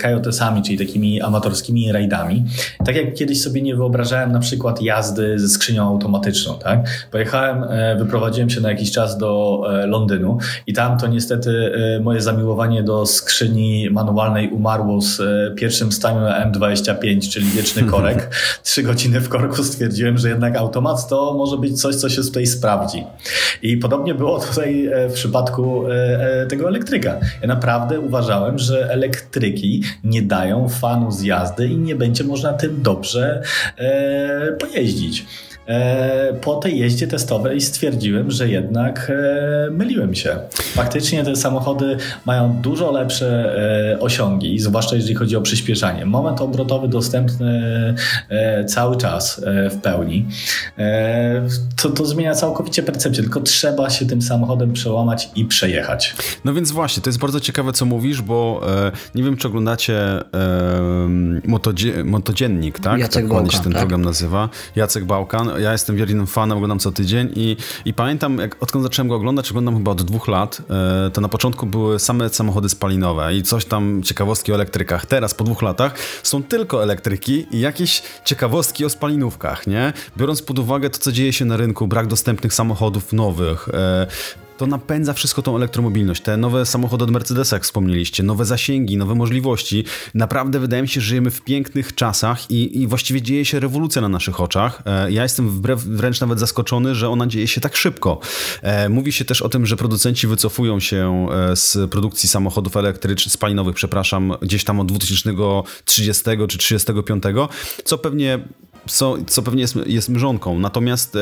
[0.00, 2.44] kajotesami, czyli takimi amatorskimi rajdami.
[2.84, 7.08] Tak jak kiedyś sobie nie wyobrażałem na przykład jazdy ze skrzynią automatyczną, tak?
[7.10, 7.64] Pojechałem,
[7.98, 11.72] wyprowadziłem się na jakiś czas do Londynu i tam to niestety
[12.02, 15.20] moje zamiłowanie do skrzyni manualnej umarło z
[15.56, 18.30] pierwszym staniem M20 25, czyli wieczny korek,
[18.62, 22.46] trzy godziny w korku stwierdziłem, że jednak automat to może być coś, co się tutaj
[22.46, 23.04] sprawdzi.
[23.62, 25.92] I podobnie było tutaj e, w przypadku e,
[26.42, 27.20] e, tego elektryka.
[27.42, 32.82] Ja naprawdę uważałem, że elektryki nie dają fanu z jazdy i nie będzie można tym
[32.82, 33.42] dobrze
[34.60, 35.26] pojeździć.
[35.68, 40.38] E, po tej jeździe testowej stwierdziłem, że jednak e, myliłem się.
[40.54, 43.56] Faktycznie te samochody mają dużo lepsze
[43.94, 46.06] e, osiągi, zwłaszcza jeżeli chodzi o przyspieszanie.
[46.06, 47.94] Moment obrotowy dostępny
[48.66, 49.40] cały czas
[49.70, 50.26] w pełni.
[51.82, 56.16] To, to zmienia całkowicie percepcję, tylko trzeba się tym samochodem przełamać i przejechać.
[56.44, 58.60] No więc właśnie, to jest bardzo ciekawe, co mówisz, bo
[59.14, 59.98] nie wiem, czy oglądacie
[61.46, 63.00] motodzie motodziennik, tak?
[63.00, 63.80] Jacek tak Bałkan, się ten tak?
[63.80, 64.48] program nazywa.
[64.76, 69.08] Jacek Bałkan ja jestem wielkim fanem, oglądam co tydzień i, i pamiętam, jak odkąd zacząłem
[69.08, 73.34] go oglądać, oglądam chyba od dwóch lat, e, to na początku były same samochody spalinowe
[73.34, 75.06] i coś tam ciekawostki o elektrykach.
[75.06, 79.92] Teraz, po dwóch latach, są tylko elektryki i jakieś ciekawostki o spalinówkach, nie?
[80.16, 84.06] Biorąc pod uwagę to, co dzieje się na rynku, brak dostępnych samochodów nowych, e,
[84.58, 86.22] to napędza wszystko tą elektromobilność.
[86.22, 89.84] Te nowe samochody od Mercedesa, jak wspomnieliście, nowe zasięgi, nowe możliwości.
[90.14, 94.02] Naprawdę wydaje mi się, że żyjemy w pięknych czasach i, i właściwie dzieje się rewolucja
[94.02, 94.82] na naszych oczach.
[94.86, 98.20] E, ja jestem wbrew, wręcz nawet zaskoczony, że ona dzieje się tak szybko.
[98.62, 103.32] E, mówi się też o tym, że producenci wycofują się e, z produkcji samochodów elektrycznych,
[103.32, 107.22] spalinowych, przepraszam, gdzieś tam od 2030 czy 35,
[107.84, 108.38] co pewnie
[108.88, 110.58] co, co pewnie jest, jest mrzonką.
[110.58, 111.18] Natomiast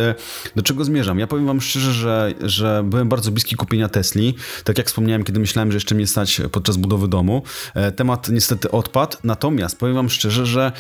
[0.57, 1.19] do czego zmierzam?
[1.19, 4.35] Ja powiem wam szczerze, że, że byłem bardzo bliski kupienia Tesli.
[4.65, 7.43] Tak jak wspomniałem, kiedy myślałem, że jeszcze mnie stać podczas budowy domu.
[7.75, 9.17] E, temat niestety odpadł.
[9.25, 10.73] Natomiast powiem wam szczerze, że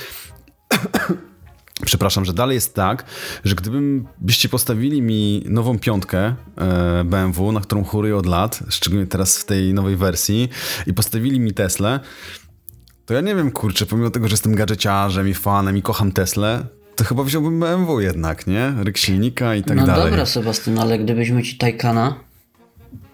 [1.85, 3.05] Przepraszam, że dalej jest tak,
[3.45, 9.07] że gdybym byście postawili mi nową piątkę e, BMW, na którą choruję od lat, szczególnie
[9.07, 10.49] teraz w tej nowej wersji,
[10.87, 12.01] i postawili mi Tesla,
[13.07, 16.63] to ja nie wiem, kurczę, pomimo tego, że jestem gadżeciarzem i fanem i kocham Tesla,
[16.97, 18.75] to chyba wziąłbym BMW jednak, nie?
[18.85, 20.05] Ryk silnika i tak no dalej.
[20.05, 22.26] No dobra, Sebastian, ale gdybyśmy ci Taycana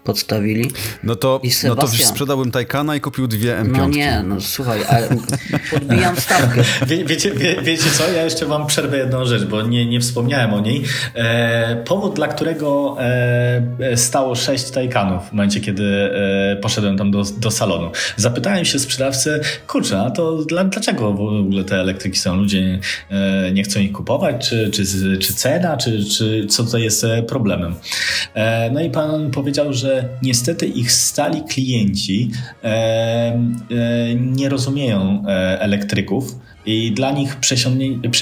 [0.03, 0.71] podstawili.
[1.03, 3.77] No to, no to sprzedałbym Taycana i kupił dwie M5.
[3.77, 5.09] No nie, no słuchaj, ale
[5.71, 6.63] podbijam stawkę.
[6.87, 10.53] Wie, wiecie, wie, wiecie co, ja jeszcze wam przerwę jedną rzecz, bo nie, nie wspomniałem
[10.53, 10.83] o niej.
[11.15, 17.23] E, powód, dla którego e, stało sześć Taycanów w momencie, kiedy e, poszedłem tam do,
[17.37, 17.91] do salonu.
[18.17, 22.35] Zapytałem się sprzedawcy, kurczę, a to dla, dlaczego w ogóle te elektryki są?
[22.35, 22.79] Ludzie
[23.09, 24.49] e, nie chcą ich kupować?
[24.49, 24.85] Czy, czy,
[25.19, 25.77] czy cena?
[25.77, 27.75] Czy, czy co tutaj jest e, problemem?
[28.33, 32.31] E, no i pan powiedział, że niestety ich stali klienci
[32.63, 36.35] e, e, nie rozumieją e, elektryków
[36.65, 37.37] i dla nich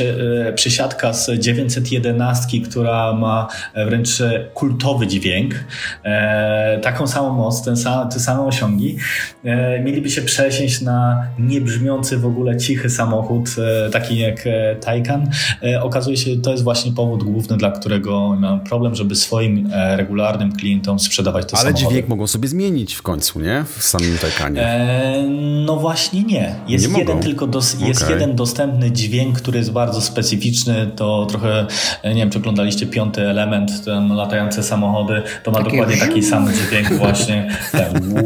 [0.01, 3.47] e, przesiadka z 911, która ma
[3.87, 4.09] wręcz
[4.53, 5.55] kultowy dźwięk,
[6.03, 8.97] e, taką samą moc, ten sam, te same osiągi,
[9.43, 13.49] e, mieliby się przesiąść na niebrzmiący w ogóle cichy samochód,
[13.87, 15.29] e, taki jak e, Taycan.
[15.63, 20.51] E, okazuje się, to jest właśnie powód główny, dla którego mam problem, żeby swoim regularnym
[20.55, 21.93] klientom sprzedawać te Ale samochody.
[21.95, 23.65] dźwięk mogą sobie zmienić w końcu, nie?
[23.77, 24.85] W samym Taycanie.
[25.65, 26.55] no właśnie nie.
[26.67, 27.27] Jest nie jeden mogą.
[27.27, 28.13] tylko dos, jest Okay.
[28.13, 31.65] jeden dostępny dźwięk, który jest bardzo specyficzny, to trochę,
[32.03, 36.49] nie wiem, czy oglądaliście piąty element, ten latające samochody, to ma Takie dokładnie taki sam
[36.53, 37.57] dźwięk właśnie.
[37.71, 38.13] Ten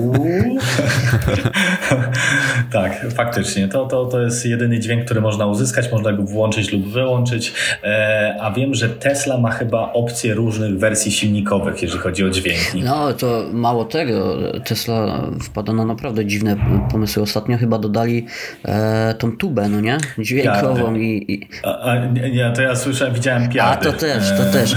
[2.72, 3.68] tak, faktycznie.
[3.68, 7.53] To, to, to jest jedyny dźwięk, który można uzyskać, można go włączyć lub wyłączyć,
[7.84, 12.84] e, a wiem, że Tesla ma chyba opcję różnych wersji silnikowych, jeżeli chodzi o dźwięki.
[12.84, 16.55] No to mało tego, Tesla wpada na naprawdę dziwne
[16.91, 17.24] pomysły.
[17.24, 18.26] Ostatnio chyba dodali
[18.66, 19.97] e, tą tubę, no nie?
[20.20, 21.26] Dźwiękową i...
[21.34, 21.47] i...
[21.63, 23.86] A, a, nie, to ja słyszałem, widziałem A piardy.
[23.86, 24.76] to też, to E, też.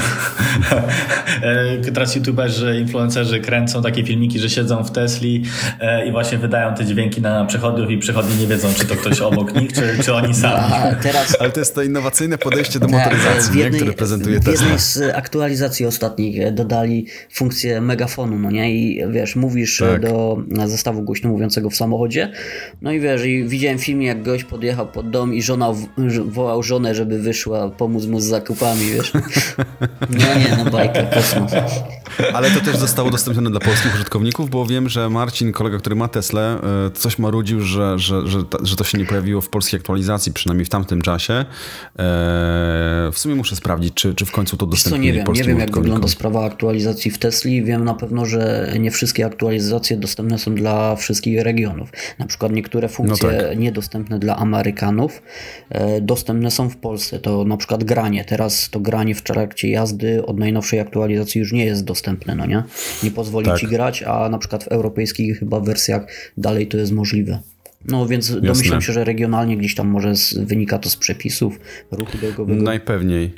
[1.43, 5.45] E, Teraz youtuberzy, influencerzy kręcą takie filmiki, że siedzą w Tesli
[5.80, 9.20] e, i właśnie wydają te dźwięki na przechodniów i przechodni nie wiedzą, czy to ktoś
[9.20, 10.72] obok nich, czy, czy oni sami.
[10.74, 13.62] A teraz Ale to jest to innowacyjne podejście do Tak, motoryzacji, w nie?
[13.62, 14.62] jednej- które prezentuje W Tesla.
[14.62, 18.72] jednej z aktualizacji ostatnich e, dodali funkcję megafonu, no nie?
[18.72, 20.02] I wiesz, mówisz e, Tak.
[20.02, 22.32] do zestawu głośno mówiącego w samochodzie,
[22.82, 25.86] no i wiesz, i widziałem film, jak gość podjechał pod dom i żona w-
[26.32, 29.12] wołał żonę, żeby wyszła, pomóc mu z zakupami, wiesz.
[30.10, 31.52] No nie, no bajka, kosmos.
[32.34, 36.08] Ale to też zostało udostępnione dla polskich użytkowników, bo wiem, że Marcin, kolega, który ma
[36.08, 40.32] Teslę, e, coś marudził, że, że, że, że to się nie pojawiło w polskiej aktualizacji,
[40.32, 41.32] przynajmniej w tamtym czasie.
[41.32, 41.44] E,
[43.12, 45.58] W sumie muszę sprawdzić, czy, czy w końcu to Co udostępnili nie wiem, nie wiem
[45.58, 47.64] jak wygląda sprawa aktualizacji w Tesli.
[47.64, 51.90] Wiem na pewno, że nie wszystkie aktualizacje dostępne są dla wszystkich regionów.
[52.18, 53.58] Na przykład niektóre funkcje No tak.
[53.58, 55.22] niedostępne dla Amerykanów
[55.70, 57.18] e, dostępne są w Polsce.
[57.18, 58.24] To na przykład granie.
[58.24, 62.62] Teraz to granie w trakcie jazdy od najnowszej aktualizacji już nie jest dostępne, no nie?
[63.02, 63.58] Nie pozwoli Tak.
[63.60, 66.02] ci grać, a na przykład w europejskich chyba wersjach
[66.36, 67.07] dalej to jest możliwe.
[67.84, 72.18] No więc domyślam się, że regionalnie gdzieś tam może z, wynika to z przepisów ruchu
[72.18, 72.62] drogowego.
[72.62, 73.34] Najpewniej.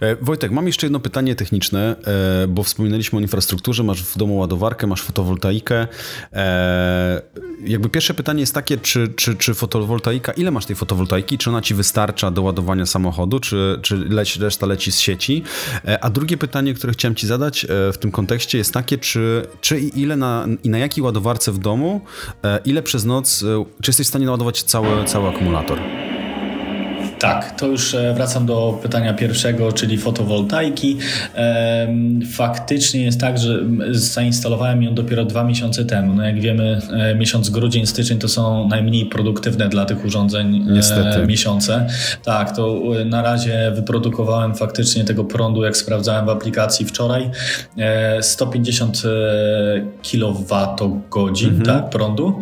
[0.00, 1.96] E, Wojtek, mam jeszcze jedno pytanie techniczne,
[2.44, 5.86] e, bo wspominaliśmy o infrastrukturze, masz w domu ładowarkę, masz fotowoltaikę.
[6.32, 7.22] E,
[7.64, 11.62] Jakby pierwsze pytanie jest takie, czy, czy, czy fotowoltaika, ile masz tej fotowoltaiki, czy ona
[11.62, 15.42] ci wystarcza do ładowania samochodu, czy, czy leci, reszta leci z sieci?
[16.00, 20.00] A drugie pytanie, które chciałem ci zadać w tym kontekście jest takie, czy, czy i
[20.00, 22.00] ile na, i na jakiej ładowarce w domu,
[22.64, 23.44] ile przez noc,
[23.82, 25.78] czy jesteś w stanie naładować cały, cały akumulator?
[27.20, 30.98] Tak, to już e, wracam do pytania pierwszego, czyli fotowoltaiki.
[32.32, 33.60] Faktycznie jest tak, że
[33.90, 36.14] zainstalowałem ją dopiero dwa miesiące temu.
[36.14, 40.72] No jak wiemy, e, miesiąc grudzień, styczeń to są najmniej produktywne dla tych urządzeń e,
[40.72, 41.26] Niestety.
[41.26, 41.86] miesiące.
[42.24, 47.30] Tak, to na razie wyprodukowałem faktycznie tego prądu, jak sprawdzałem w aplikacji wczoraj,
[47.78, 49.02] e, 150
[50.02, 50.76] kWh
[51.66, 52.40] tak, prądu,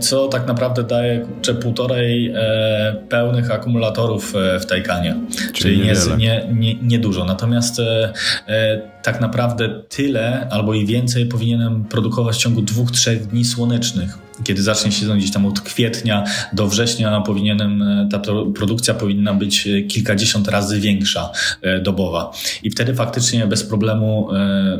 [0.00, 2.94] co tak naprawdę daje kurczę, półtorej e,
[3.32, 5.16] pełnych akumulatorów e, w Taycanie.
[5.52, 6.16] Czyli, nie, niewiele.
[6.16, 7.24] nie, nie, nie dużo.
[7.24, 8.12] Natomiast e,
[8.48, 14.18] e, tak naprawdę tyle albo i więcej powinienem produkować w ciągu dwóch, trzech dni słonecznych.
[14.44, 19.34] Kiedy zacznie się gdzieś tam od kwietnia do września, powinienem, e, ta pro- produkcja powinna
[19.34, 21.30] być e, kilkadziesiąt razy większa
[21.62, 22.32] e, dobowa.
[22.62, 24.28] I wtedy faktycznie bez problemu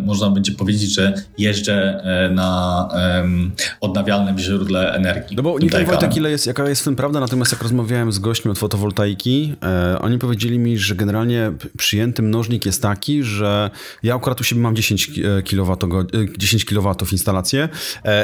[0.02, 2.02] można będzie powiedzieć, że jeżdżę
[2.34, 2.88] na
[3.80, 5.36] odnawialnym źródle energii.
[5.36, 5.86] No bo nie wiem.
[5.86, 9.54] Wojtek, ile jest, jaka jest w tym prawda, natomiast jak rozmawiałem z gośćmi od fotowoltaiki,
[10.00, 13.70] oni powiedzieli mi, że generalnie przyjęty mnożnik jest taki, że
[14.02, 15.10] ja akurat u siebie mam 10
[15.50, 15.76] kW,
[16.38, 17.68] 10 kW instalację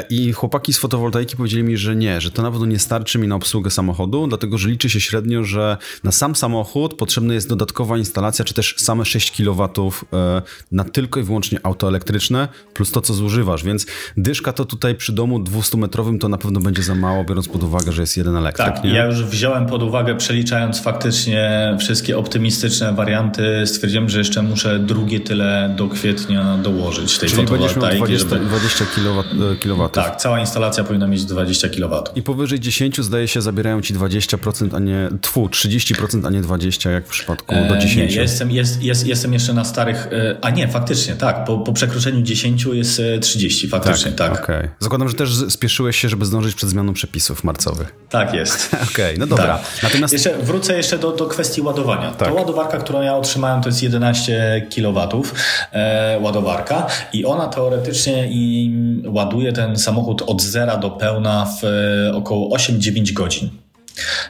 [0.09, 3.27] i chłopaki z fotowoltaiki powiedzieli mi, że nie, że to na pewno nie starczy mi
[3.27, 7.97] na obsługę samochodu, dlatego że liczy się średnio, że na sam samochód potrzebna jest dodatkowa
[7.97, 9.69] instalacja, czy też same 6 kW
[10.13, 10.41] e,
[10.71, 13.85] na tylko i wyłącznie auto elektryczne, plus to, co zużywasz, więc
[14.17, 17.91] dyszka to tutaj przy domu 200-metrowym to na pewno będzie za mało, biorąc pod uwagę,
[17.91, 18.89] że jest jeden elektryk, Tak, nie?
[18.93, 25.19] ja już wziąłem pod uwagę, przeliczając faktycznie wszystkie optymistyczne warianty, stwierdziłem, że jeszcze muszę drugie
[25.19, 28.45] tyle do kwietnia dołożyć tej Czyli będziesz miał fotowoltaiki, 20, żeby...
[28.45, 29.23] 20 kW,
[29.63, 29.89] kW.
[29.89, 32.03] Tak, cała instalacja powinna mieć 20 kW.
[32.15, 36.91] I powyżej 10 zdaje się zabierają ci 20%, a nie, tfu, 30%, a nie 20
[36.91, 38.11] jak w przypadku do 10.
[38.11, 41.57] E, nie, jestem, jest, jest, jestem jeszcze na starych, e, a nie, faktycznie, tak, po,
[41.57, 44.31] po przekroczeniu 10 jest 30, e, faktycznie, tak.
[44.31, 44.43] tak.
[44.43, 44.69] Okay.
[44.79, 47.95] Zakładam, że też spieszyłeś się, żeby zdążyć przed zmianą przepisów marcowych.
[48.09, 48.73] Tak jest.
[48.73, 49.57] Okej, okay, no dobra.
[49.57, 49.83] Tak.
[49.83, 50.13] Natomiast...
[50.13, 52.11] Jeszcze wrócę jeszcze do, do kwestii ładowania.
[52.11, 52.27] Tak.
[52.27, 55.23] Ta ładowarka, którą ja otrzymałem, to jest 11 kW
[55.71, 58.71] e, ładowarka i ona teoretycznie i
[59.05, 63.49] ładuje ten samochód od zera do pełna w e, około 8-9 godzin.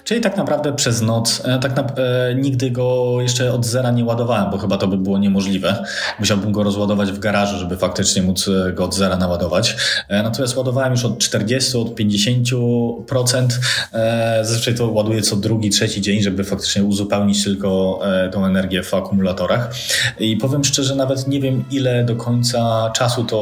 [0.04, 4.06] Czyli tak naprawdę przez noc, e, tak na, e, nigdy go jeszcze od zera nie
[4.06, 5.84] ładowałem, bo chyba to by było niemożliwe.
[6.20, 9.76] Musiałbym go rozładować w garażu, żeby faktycznie móc e, go od zera naładować.
[10.08, 13.48] E, natomiast ładowałem już od 40, od 50%.
[13.94, 18.84] E, zazwyczaj to ładuję co drugi, trzeci dzień, żeby faktycznie uzupełnić tylko e, tą energię
[18.84, 19.76] w akumulatorach.
[20.20, 23.40] I powiem szczerze, nawet nie wiem ile do końca czasu to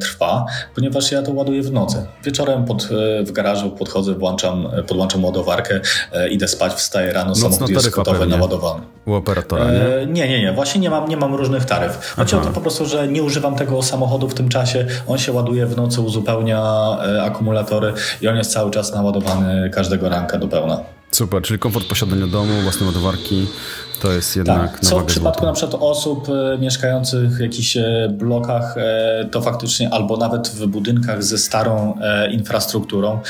[0.00, 2.06] trwa, ponieważ ja to ładuję w nocy.
[2.24, 2.88] Wieczorem pod,
[3.24, 5.80] w garażu podchodzę, włączam, podłączam ładowarkę,
[6.12, 8.82] e, idę spać, wstaję rano, Nocna samochód jest gotowy, naładowany.
[9.06, 9.96] U operatora, nie?
[9.96, 10.52] E, nie, nie, nie.
[10.52, 12.14] Właśnie nie mam, nie mam różnych taryf.
[12.16, 14.86] Chodzi o to po prostu, że nie używam tego samochodu w tym czasie.
[15.06, 16.62] On się ładuje w nocy, uzupełnia
[17.06, 20.80] e, akumulatory i on jest cały czas naładowany każdego ranka do pełna.
[21.10, 23.46] Super, czyli komfort posiadania domu, własne ładowarki,
[24.04, 24.80] to jest jednak tak.
[24.80, 25.46] Co w przypadku złota.
[25.46, 30.66] na przykład osób e, mieszkających w jakichś e, blokach, e, to faktycznie albo nawet w
[30.66, 31.98] budynkach ze starą
[32.30, 33.20] infrastrukturą,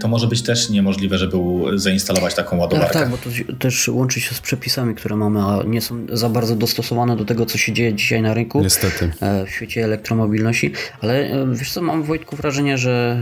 [0.00, 1.36] to może być też niemożliwe, żeby
[1.74, 2.92] zainstalować taką ładowarkę.
[2.92, 6.28] Tak, tak, bo to też łączy się z przepisami, które mamy, a nie są za
[6.28, 8.60] bardzo dostosowane do tego, co się dzieje dzisiaj na rynku.
[8.60, 9.12] Niestety.
[9.46, 10.72] W świecie elektromobilności.
[11.00, 13.18] Ale wiesz co, mam Wojtku wrażenie, że,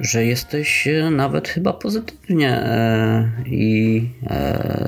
[0.00, 2.62] że jesteś nawet chyba pozytywnie
[3.46, 4.08] i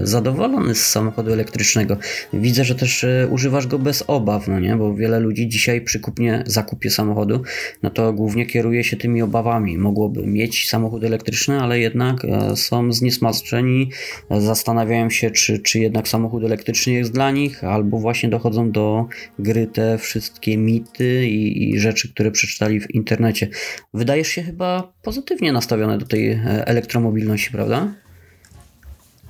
[0.00, 1.96] zadowolony z samochodu elektrycznego.
[2.32, 4.76] Widzę, że też e, używasz go bez obaw, no nie?
[4.76, 7.42] Bo wiele ludzi dzisiaj przy kupnie, zakupie samochodu,
[7.82, 9.78] no to głównie kieruje się tymi obawami.
[9.78, 13.90] Mogłoby mieć samochód elektryczny, ale jednak e, są zniesmaczeni,
[14.30, 19.06] zastanawiają się, czy, czy jednak samochód elektryczny jest dla nich, albo właśnie dochodzą do
[19.38, 23.48] gry te wszystkie mity i, i rzeczy, które przeczytali w internecie.
[23.94, 28.05] Wydajesz się chyba pozytywnie nastawiony do tej e, elektromobilności, prawda?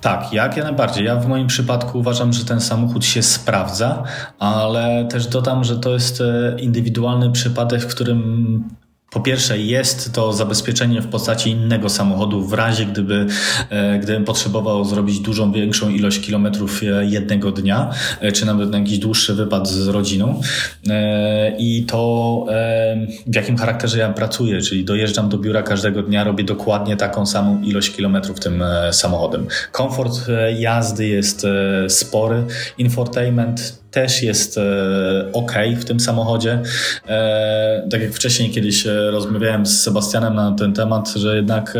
[0.01, 1.05] Tak, jak ja najbardziej.
[1.05, 4.03] Ja w moim przypadku uważam, że ten samochód się sprawdza,
[4.39, 8.63] ale też dodam, że to jest e, indywidualny przypadek, w którym
[9.09, 13.25] po pierwsze, jest to zabezpieczenie w postaci innego samochodu w razie, gdyby,
[13.69, 17.91] e, gdybym potrzebował zrobić dużą, większą ilość kilometrów e, jednego dnia,
[18.21, 20.41] e, czy nawet na jakiś dłuższy wypad z rodziną.
[21.59, 22.45] I to
[23.27, 27.61] w jakim charakterze ja pracuję, czyli dojeżdżam do biura każdego dnia, robię dokładnie taką samą
[27.61, 29.47] ilość kilometrów tym samochodem.
[29.71, 30.13] Komfort
[30.57, 31.47] jazdy jest
[31.87, 32.45] spory,
[32.77, 34.61] infotainment też jest e,
[35.33, 36.61] ok w tym samochodzie.
[37.07, 41.77] E, tak jak wcześniej kiedyś e, rozmawiałem z Sebastianem na ten temat, że jednak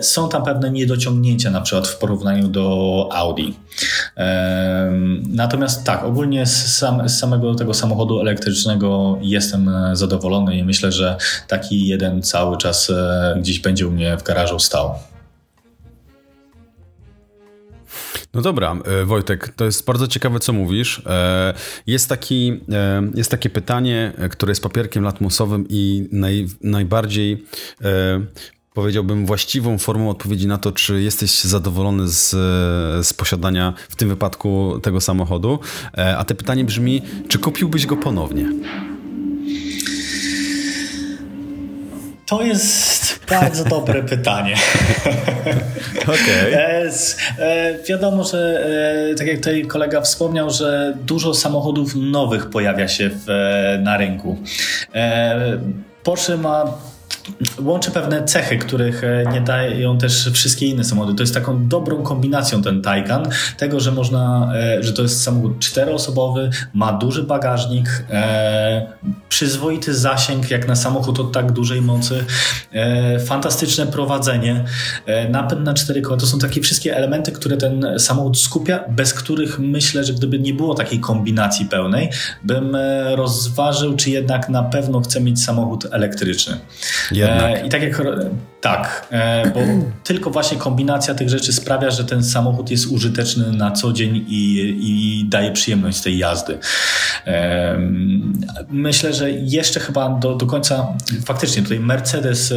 [0.00, 3.54] są tam pewne niedociągnięcia na przykład w porównaniu do Audi.
[5.28, 11.16] Natomiast tak, ogólnie z, sam, z samego tego samochodu elektrycznego jestem zadowolony i myślę, że
[11.48, 12.92] taki jeden cały czas
[13.36, 14.94] gdzieś będzie u mnie w garażu stał.
[18.34, 21.02] No dobra, e, Wojtek, to jest bardzo ciekawe, co mówisz.
[21.06, 21.54] E,
[21.86, 27.44] jest, taki, e, jest takie pytanie, które jest papierkiem latmusowym i naj, najbardziej
[28.74, 32.30] powiedziałbym, właściwą formą odpowiedzi na to, czy jesteś zadowolony z,
[33.06, 35.58] z posiadania w tym wypadku tego samochodu.
[36.18, 38.52] A te pytanie brzmi, czy kupiłbyś go ponownie?
[42.26, 43.01] To jest
[43.40, 44.56] bardzo dobre pytanie.
[46.02, 46.56] Okay.
[46.56, 46.90] E,
[47.38, 48.66] e, wiadomo, że
[49.10, 53.26] e, tak jak tutaj kolega wspomniał, że dużo samochodów nowych pojawia się w,
[53.82, 54.38] na rynku.
[56.02, 56.64] Porsche ma
[57.60, 61.14] łączy pewne cechy, których e, nie dają też wszystkie inne samochody.
[61.16, 65.58] To jest taką dobrą kombinacją ten Taycan, tego, że można, e, że to jest samochód
[65.58, 68.86] czteroosobowy, ma duży bagażnik, e,
[69.28, 72.24] przyzwoity zasięg jak na samochód o tak dużej mocy,
[73.26, 74.64] fantastyczne prowadzenie,
[75.30, 76.16] napęd na cztery koła.
[76.16, 80.54] To są takie wszystkie elementy, które ten samochód skupia, bez których myślę, że gdyby nie
[80.54, 82.10] było takiej kombinacji pełnej,
[82.42, 82.76] bym
[83.14, 86.58] rozważył, czy jednak na pewno chcę mieć samochód elektryczny.
[87.10, 87.58] Jednak.
[87.58, 88.02] E, I tak jak
[88.60, 89.60] Tak, e, bo
[90.04, 94.54] tylko właśnie kombinacja tych rzeczy sprawia, że ten samochód jest użyteczny na co dzień i,
[94.80, 96.58] i daje przyjemność z tej jazdy.
[97.26, 97.78] E,
[98.70, 100.86] myślę, że jeszcze chyba do, do końca,
[101.24, 102.54] faktycznie tutaj Mercedes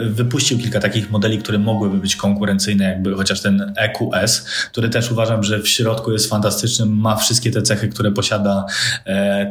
[0.00, 5.42] wypuścił kilka takich modeli, które mogłyby być konkurencyjne, jakby chociaż ten EQS, który też uważam,
[5.42, 8.66] że w środku jest fantastyczny, ma wszystkie te cechy, które posiada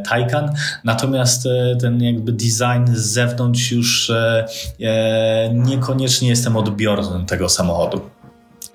[0.09, 0.51] Taycan,
[0.83, 1.47] natomiast
[1.81, 4.11] ten jakby design z zewnątrz już
[4.79, 4.89] niekoniecznie
[5.53, 8.01] niekoniecznie jestem odbiorcą tego samochodu.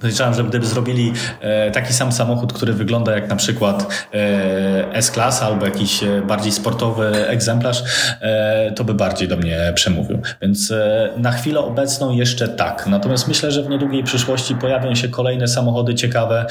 [0.00, 5.42] Podejrzewam, że gdyby zrobili e, taki sam samochód, który wygląda jak na przykład e, S-Class
[5.42, 7.82] albo jakiś e, bardziej sportowy egzemplarz,
[8.76, 10.18] to by bardziej do mnie przemówił.
[10.42, 10.72] Więc
[11.16, 12.86] na chwilę obecną jeszcze tak.
[12.86, 16.46] Natomiast myślę, że w niedługiej przyszłości pojawią się kolejne samochody ciekawe,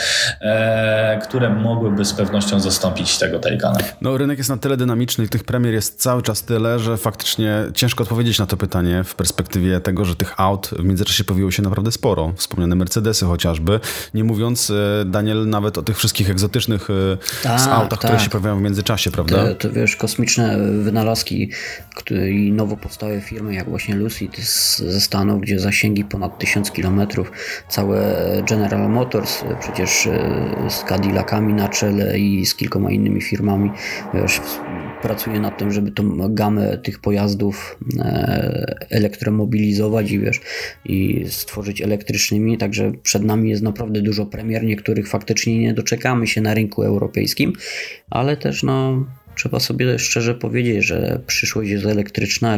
[1.22, 3.80] które mogłyby z pewnością zastąpić tego Taycana.
[4.02, 7.54] No rynek jest na tyle dynamiczny i tych premier jest cały czas tyle, że faktycznie
[7.74, 11.64] ciężko odpowiedzieć na to pytanie w perspektywie tego, że tych aut w międzyczasie pojawiło się
[11.64, 12.34] naprawdę sporo.
[12.36, 13.80] Wspomniane Mercedesy, chociażby.
[14.14, 14.70] Nie mówiąc,
[15.02, 16.88] e, Daniel, nawet o tych wszystkich egzotycznych
[17.44, 18.00] tak, autach, tak.
[18.00, 19.48] które się pojawiają w międzyczasie, prawda?
[19.48, 21.52] To, to wiesz, kosmiczne wynalazki
[22.32, 24.38] i nowo powstałe firmy, jak właśnie Lucid
[24.78, 27.08] ze Stanów, gdzie zasięgi ponad 1000 km,
[27.70, 30.08] całe General Motors, przecież
[30.70, 33.72] z Cadillacami na czele i z kilkoma innymi firmami,
[34.14, 34.42] wiesz,
[35.02, 37.80] pracuje nad tym, żeby tą gamę tych pojazdów
[38.89, 40.41] elektromobilizować i wiesz,
[40.86, 46.41] i stworzyć elektrycznymi, także przed nami jest naprawdę dużo premier, niektórych faktycznie nie doczekamy się
[46.41, 47.54] na rynku europejskim,
[48.10, 49.06] ale też no
[49.40, 52.58] trzeba sobie szczerze powiedzieć, że przyszłość jest elektryczna,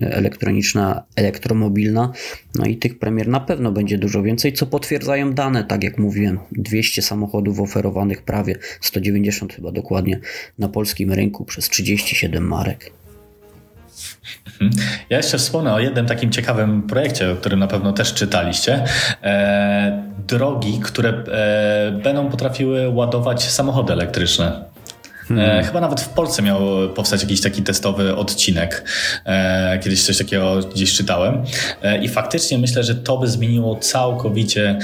[0.00, 2.12] elektroniczna, elektromobilna,
[2.54, 6.38] no i tych premier na pewno będzie dużo więcej, co potwierdzają dane, tak jak mówiłem,
[6.52, 10.20] 200 samochodów oferowanych prawie, 190 chyba dokładnie
[10.58, 12.90] na polskim rynku przez 37 marek.
[14.60, 14.88] Mhm.
[15.10, 18.84] Ja jeszcze wspomnę o jednym takim ciekawym projekcie, o którym na pewno też czytaliście.
[19.22, 24.75] E, drogi, które e, będą potrafiły ładować samochody elektryczne.
[25.28, 25.64] Hmm.
[25.64, 26.60] Chyba nawet w Polsce miał
[26.94, 28.84] powstać jakiś taki testowy odcinek.
[29.24, 31.44] E, kiedyś coś takiego gdzieś czytałem.
[31.82, 34.78] E, I faktycznie myślę, że to by zmieniło całkowicie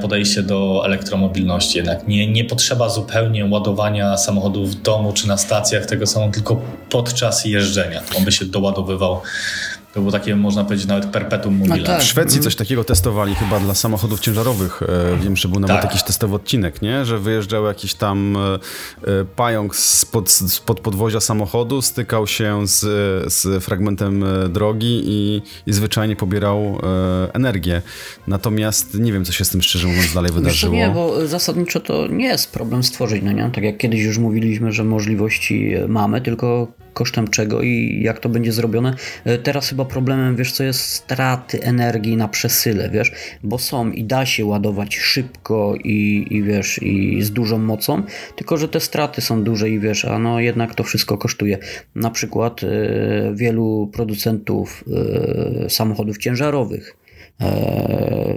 [0.00, 1.78] podejście do elektromobilności.
[1.78, 6.60] Jednak nie, nie potrzeba zupełnie ładowania samochodów w domu czy na stacjach tego samochodu, tylko
[6.90, 8.00] podczas jeżdżenia.
[8.16, 9.20] On by się doładowywał
[9.98, 11.76] to było takie, można powiedzieć, nawet perpetuum mobile.
[11.76, 12.00] No tak.
[12.00, 14.82] W Szwecji coś takiego testowali chyba dla samochodów ciężarowych.
[14.82, 15.84] E, wiem, że był nawet tak.
[15.84, 17.04] jakiś testowy odcinek, nie?
[17.04, 22.80] Że wyjeżdżał jakiś tam e, e, pająk spod, spod podwozia samochodu, stykał się z,
[23.32, 26.80] z fragmentem drogi i, i zwyczajnie pobierał
[27.32, 27.82] energię.
[28.26, 30.74] Natomiast nie wiem, co się z tym szczerze mówiąc dalej wydarzyło.
[30.74, 33.50] nie, bo zasadniczo to nie jest problem stworzyć, no nie?
[33.54, 36.68] Tak jak kiedyś już mówiliśmy, że możliwości mamy, tylko
[36.98, 38.94] kosztem czego i jak to będzie zrobione.
[39.24, 44.04] E, teraz chyba problemem, wiesz co jest, straty energii na przesyle, wiesz, bo są i
[44.04, 48.02] da się ładować szybko i, i wiesz, i z dużą mocą,
[48.36, 51.58] tylko że te straty są duże i wiesz, a no jednak to wszystko kosztuje.
[51.94, 52.66] Na przykład e,
[53.34, 54.84] wielu producentów
[55.64, 56.96] e, samochodów ciężarowych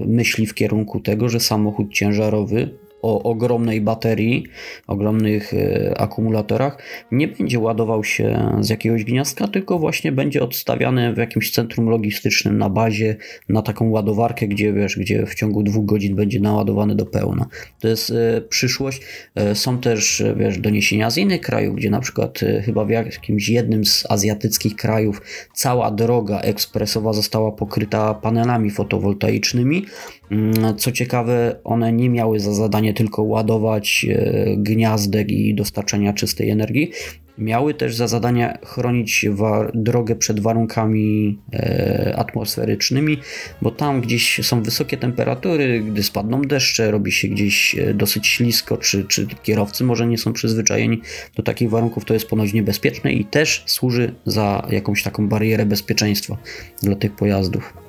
[0.07, 2.70] myśli w kierunku tego, że samochód ciężarowy
[3.02, 4.43] o ogromnej baterii,
[4.88, 6.78] ogromnych e, akumulatorach,
[7.12, 12.58] nie będzie ładował się z jakiegoś gniazdka, tylko właśnie będzie odstawiany w jakimś centrum logistycznym
[12.58, 13.16] na bazie,
[13.49, 17.45] na taką ładowarkę, gdzie wiesz, gdzie w ciągu dwóch godzin będzie naładowany do pełna.
[17.80, 19.02] To jest e, przyszłość.
[19.36, 23.86] E, są też wiesz, doniesienia z innych krajów, gdzie na przykład chyba w jakimś jednym
[23.86, 25.22] z azjatyckich krajów
[25.54, 29.86] cała droga ekspresowa została pokryta panelami fotowoltaicznymi.
[30.32, 36.14] Mm, co ciekawe, one nie miały za zadanie nie tylko ładować e, gniazdek i dostarczenia
[36.14, 36.92] czystej energii,
[37.38, 39.26] miały też za zadanie chronić
[39.74, 43.18] drogę przed warunkami e, atmosferycznymi,
[43.62, 48.78] bo tam gdzieś są wysokie temperatury, gdy spadną deszcze, robi się gdzieś e, dosyć ślisko,
[48.78, 51.02] czy, czy kierowcy może nie są przyzwyczajeni
[51.36, 56.38] do takich warunków, to jest ponoć niebezpieczne i też służy za jakąś taką barierę bezpieczeństwa
[56.84, 57.81] dla tych pojazdów.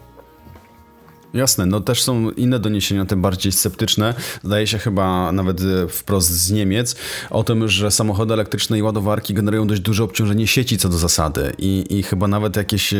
[1.34, 4.14] Jasne, no też są inne doniesienia, tym bardziej sceptyczne.
[4.44, 6.96] Zdaje się chyba nawet e, wprost z Niemiec
[7.30, 11.52] o tym, że samochody elektryczne i ładowarki generują dość duże obciążenie sieci co do zasady
[11.58, 12.98] i, i chyba nawet jakieś e,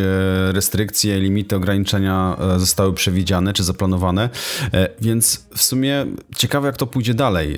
[0.51, 4.29] restrykcje, limity, ograniczenia e, zostały przewidziane czy zaplanowane,
[5.01, 6.05] więc w sumie
[6.35, 7.57] ciekawe jak to pójdzie dalej.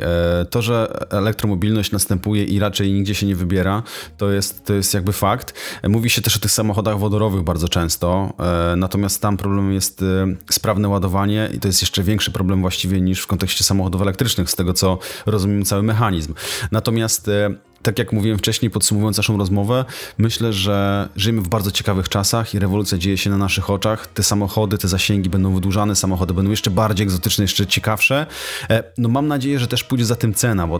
[0.50, 3.84] To, że elektromobilność następuje i raczej nigdzie się nie wybiera,
[4.18, 5.54] to jest, to jest jakby fakt.
[5.88, 8.34] Mówi się też o tych samochodach wodorowych bardzo często,
[8.78, 10.04] natomiast tam problem jest
[10.50, 14.50] z sprawne ładowanie i to jest jeszcze większy problem właściwie niż w kontekście samochodów elektrycznych,
[14.50, 16.34] z tego co rozumiem cały mechanizm.
[16.72, 17.50] Natomiast e,
[17.84, 19.86] tak jak mówiłem wcześniej, podsumowując naszą rozmowę,
[20.18, 24.08] myślę, że żyjemy w bardzo ciekawych czasach i rewolucja dzieje się na naszych oczach.
[24.08, 28.26] Te samochody, te zasięgi będą wydłużane, samochody będą jeszcze bardziej egzotyczne, jeszcze ciekawsze.
[28.70, 30.80] E, no mam nadzieję, że też pójdzie za tym cena, bo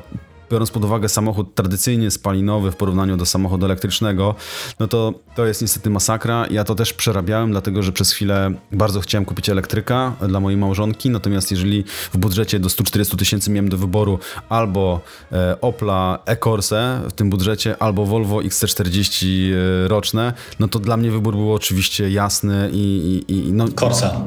[0.52, 4.36] biorąc pod uwagę samochód tradycyjnie spalinowy w porównaniu do samochodu elektrycznego,
[4.80, 6.48] no to to jest niestety masakra.
[6.52, 11.10] Ja to też przerabiałem, dlatego że przez chwilę bardzo chciałem kupić elektryka dla mojej małżonki,
[11.10, 11.84] natomiast jeżeli
[12.14, 14.20] w budżecie do 140 tysięcy miałem do wyboru
[14.50, 20.98] albo e, Opla e-Corse w tym budżecie, albo Volvo XC40 e, roczne, no to dla
[20.98, 23.24] mnie wybór był oczywiście jasny i...
[23.28, 23.68] i, i no...
[23.68, 24.22] Corsa.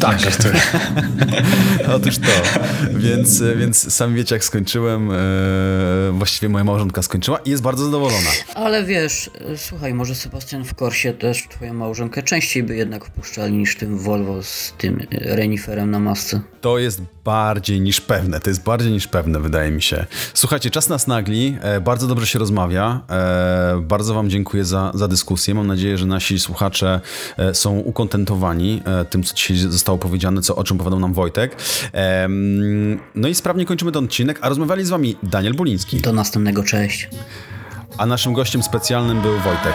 [0.00, 0.18] Tak.
[1.96, 2.58] Otóż to.
[2.90, 5.10] Więc, więc sami wiecie jak skończyłem.
[5.12, 5.14] E,
[6.12, 8.30] właściwie moja małżonka skończyła i jest bardzo zadowolona.
[8.54, 13.76] Ale wiesz, słuchaj, może Sebastian w Korsie też twoją małżonkę częściej by jednak wpuszczali niż
[13.76, 16.40] tym Volvo z tym reniferem na masce.
[16.60, 18.40] To jest bardziej niż pewne.
[18.40, 20.06] To jest bardziej niż pewne, wydaje mi się.
[20.34, 21.58] Słuchajcie, czas nas nagli.
[21.60, 23.00] E, bardzo dobrze się rozmawia.
[23.10, 25.54] E, bardzo Wam dziękuję za, za dyskusję.
[25.54, 27.00] Mam nadzieję, że nasi słuchacze
[27.36, 31.56] e, są ukontentowani tym, co dzisiaj zostało powiedziane, co, o czym opowiadał nam Wojtek.
[33.14, 36.00] No i sprawnie kończymy ten odcinek, a rozmawiali z Wami Daniel Buliński.
[36.00, 37.08] Do następnego, cześć.
[37.98, 39.74] A naszym gościem specjalnym był Wojtek.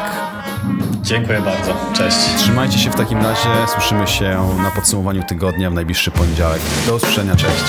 [1.01, 1.75] Dziękuję bardzo.
[1.93, 2.17] Cześć.
[2.37, 3.49] Trzymajcie się w takim razie.
[3.73, 6.61] Słyszymy się na podsumowaniu tygodnia w najbliższy poniedziałek.
[6.87, 7.35] Do usłyszenia.
[7.35, 7.63] Cześć.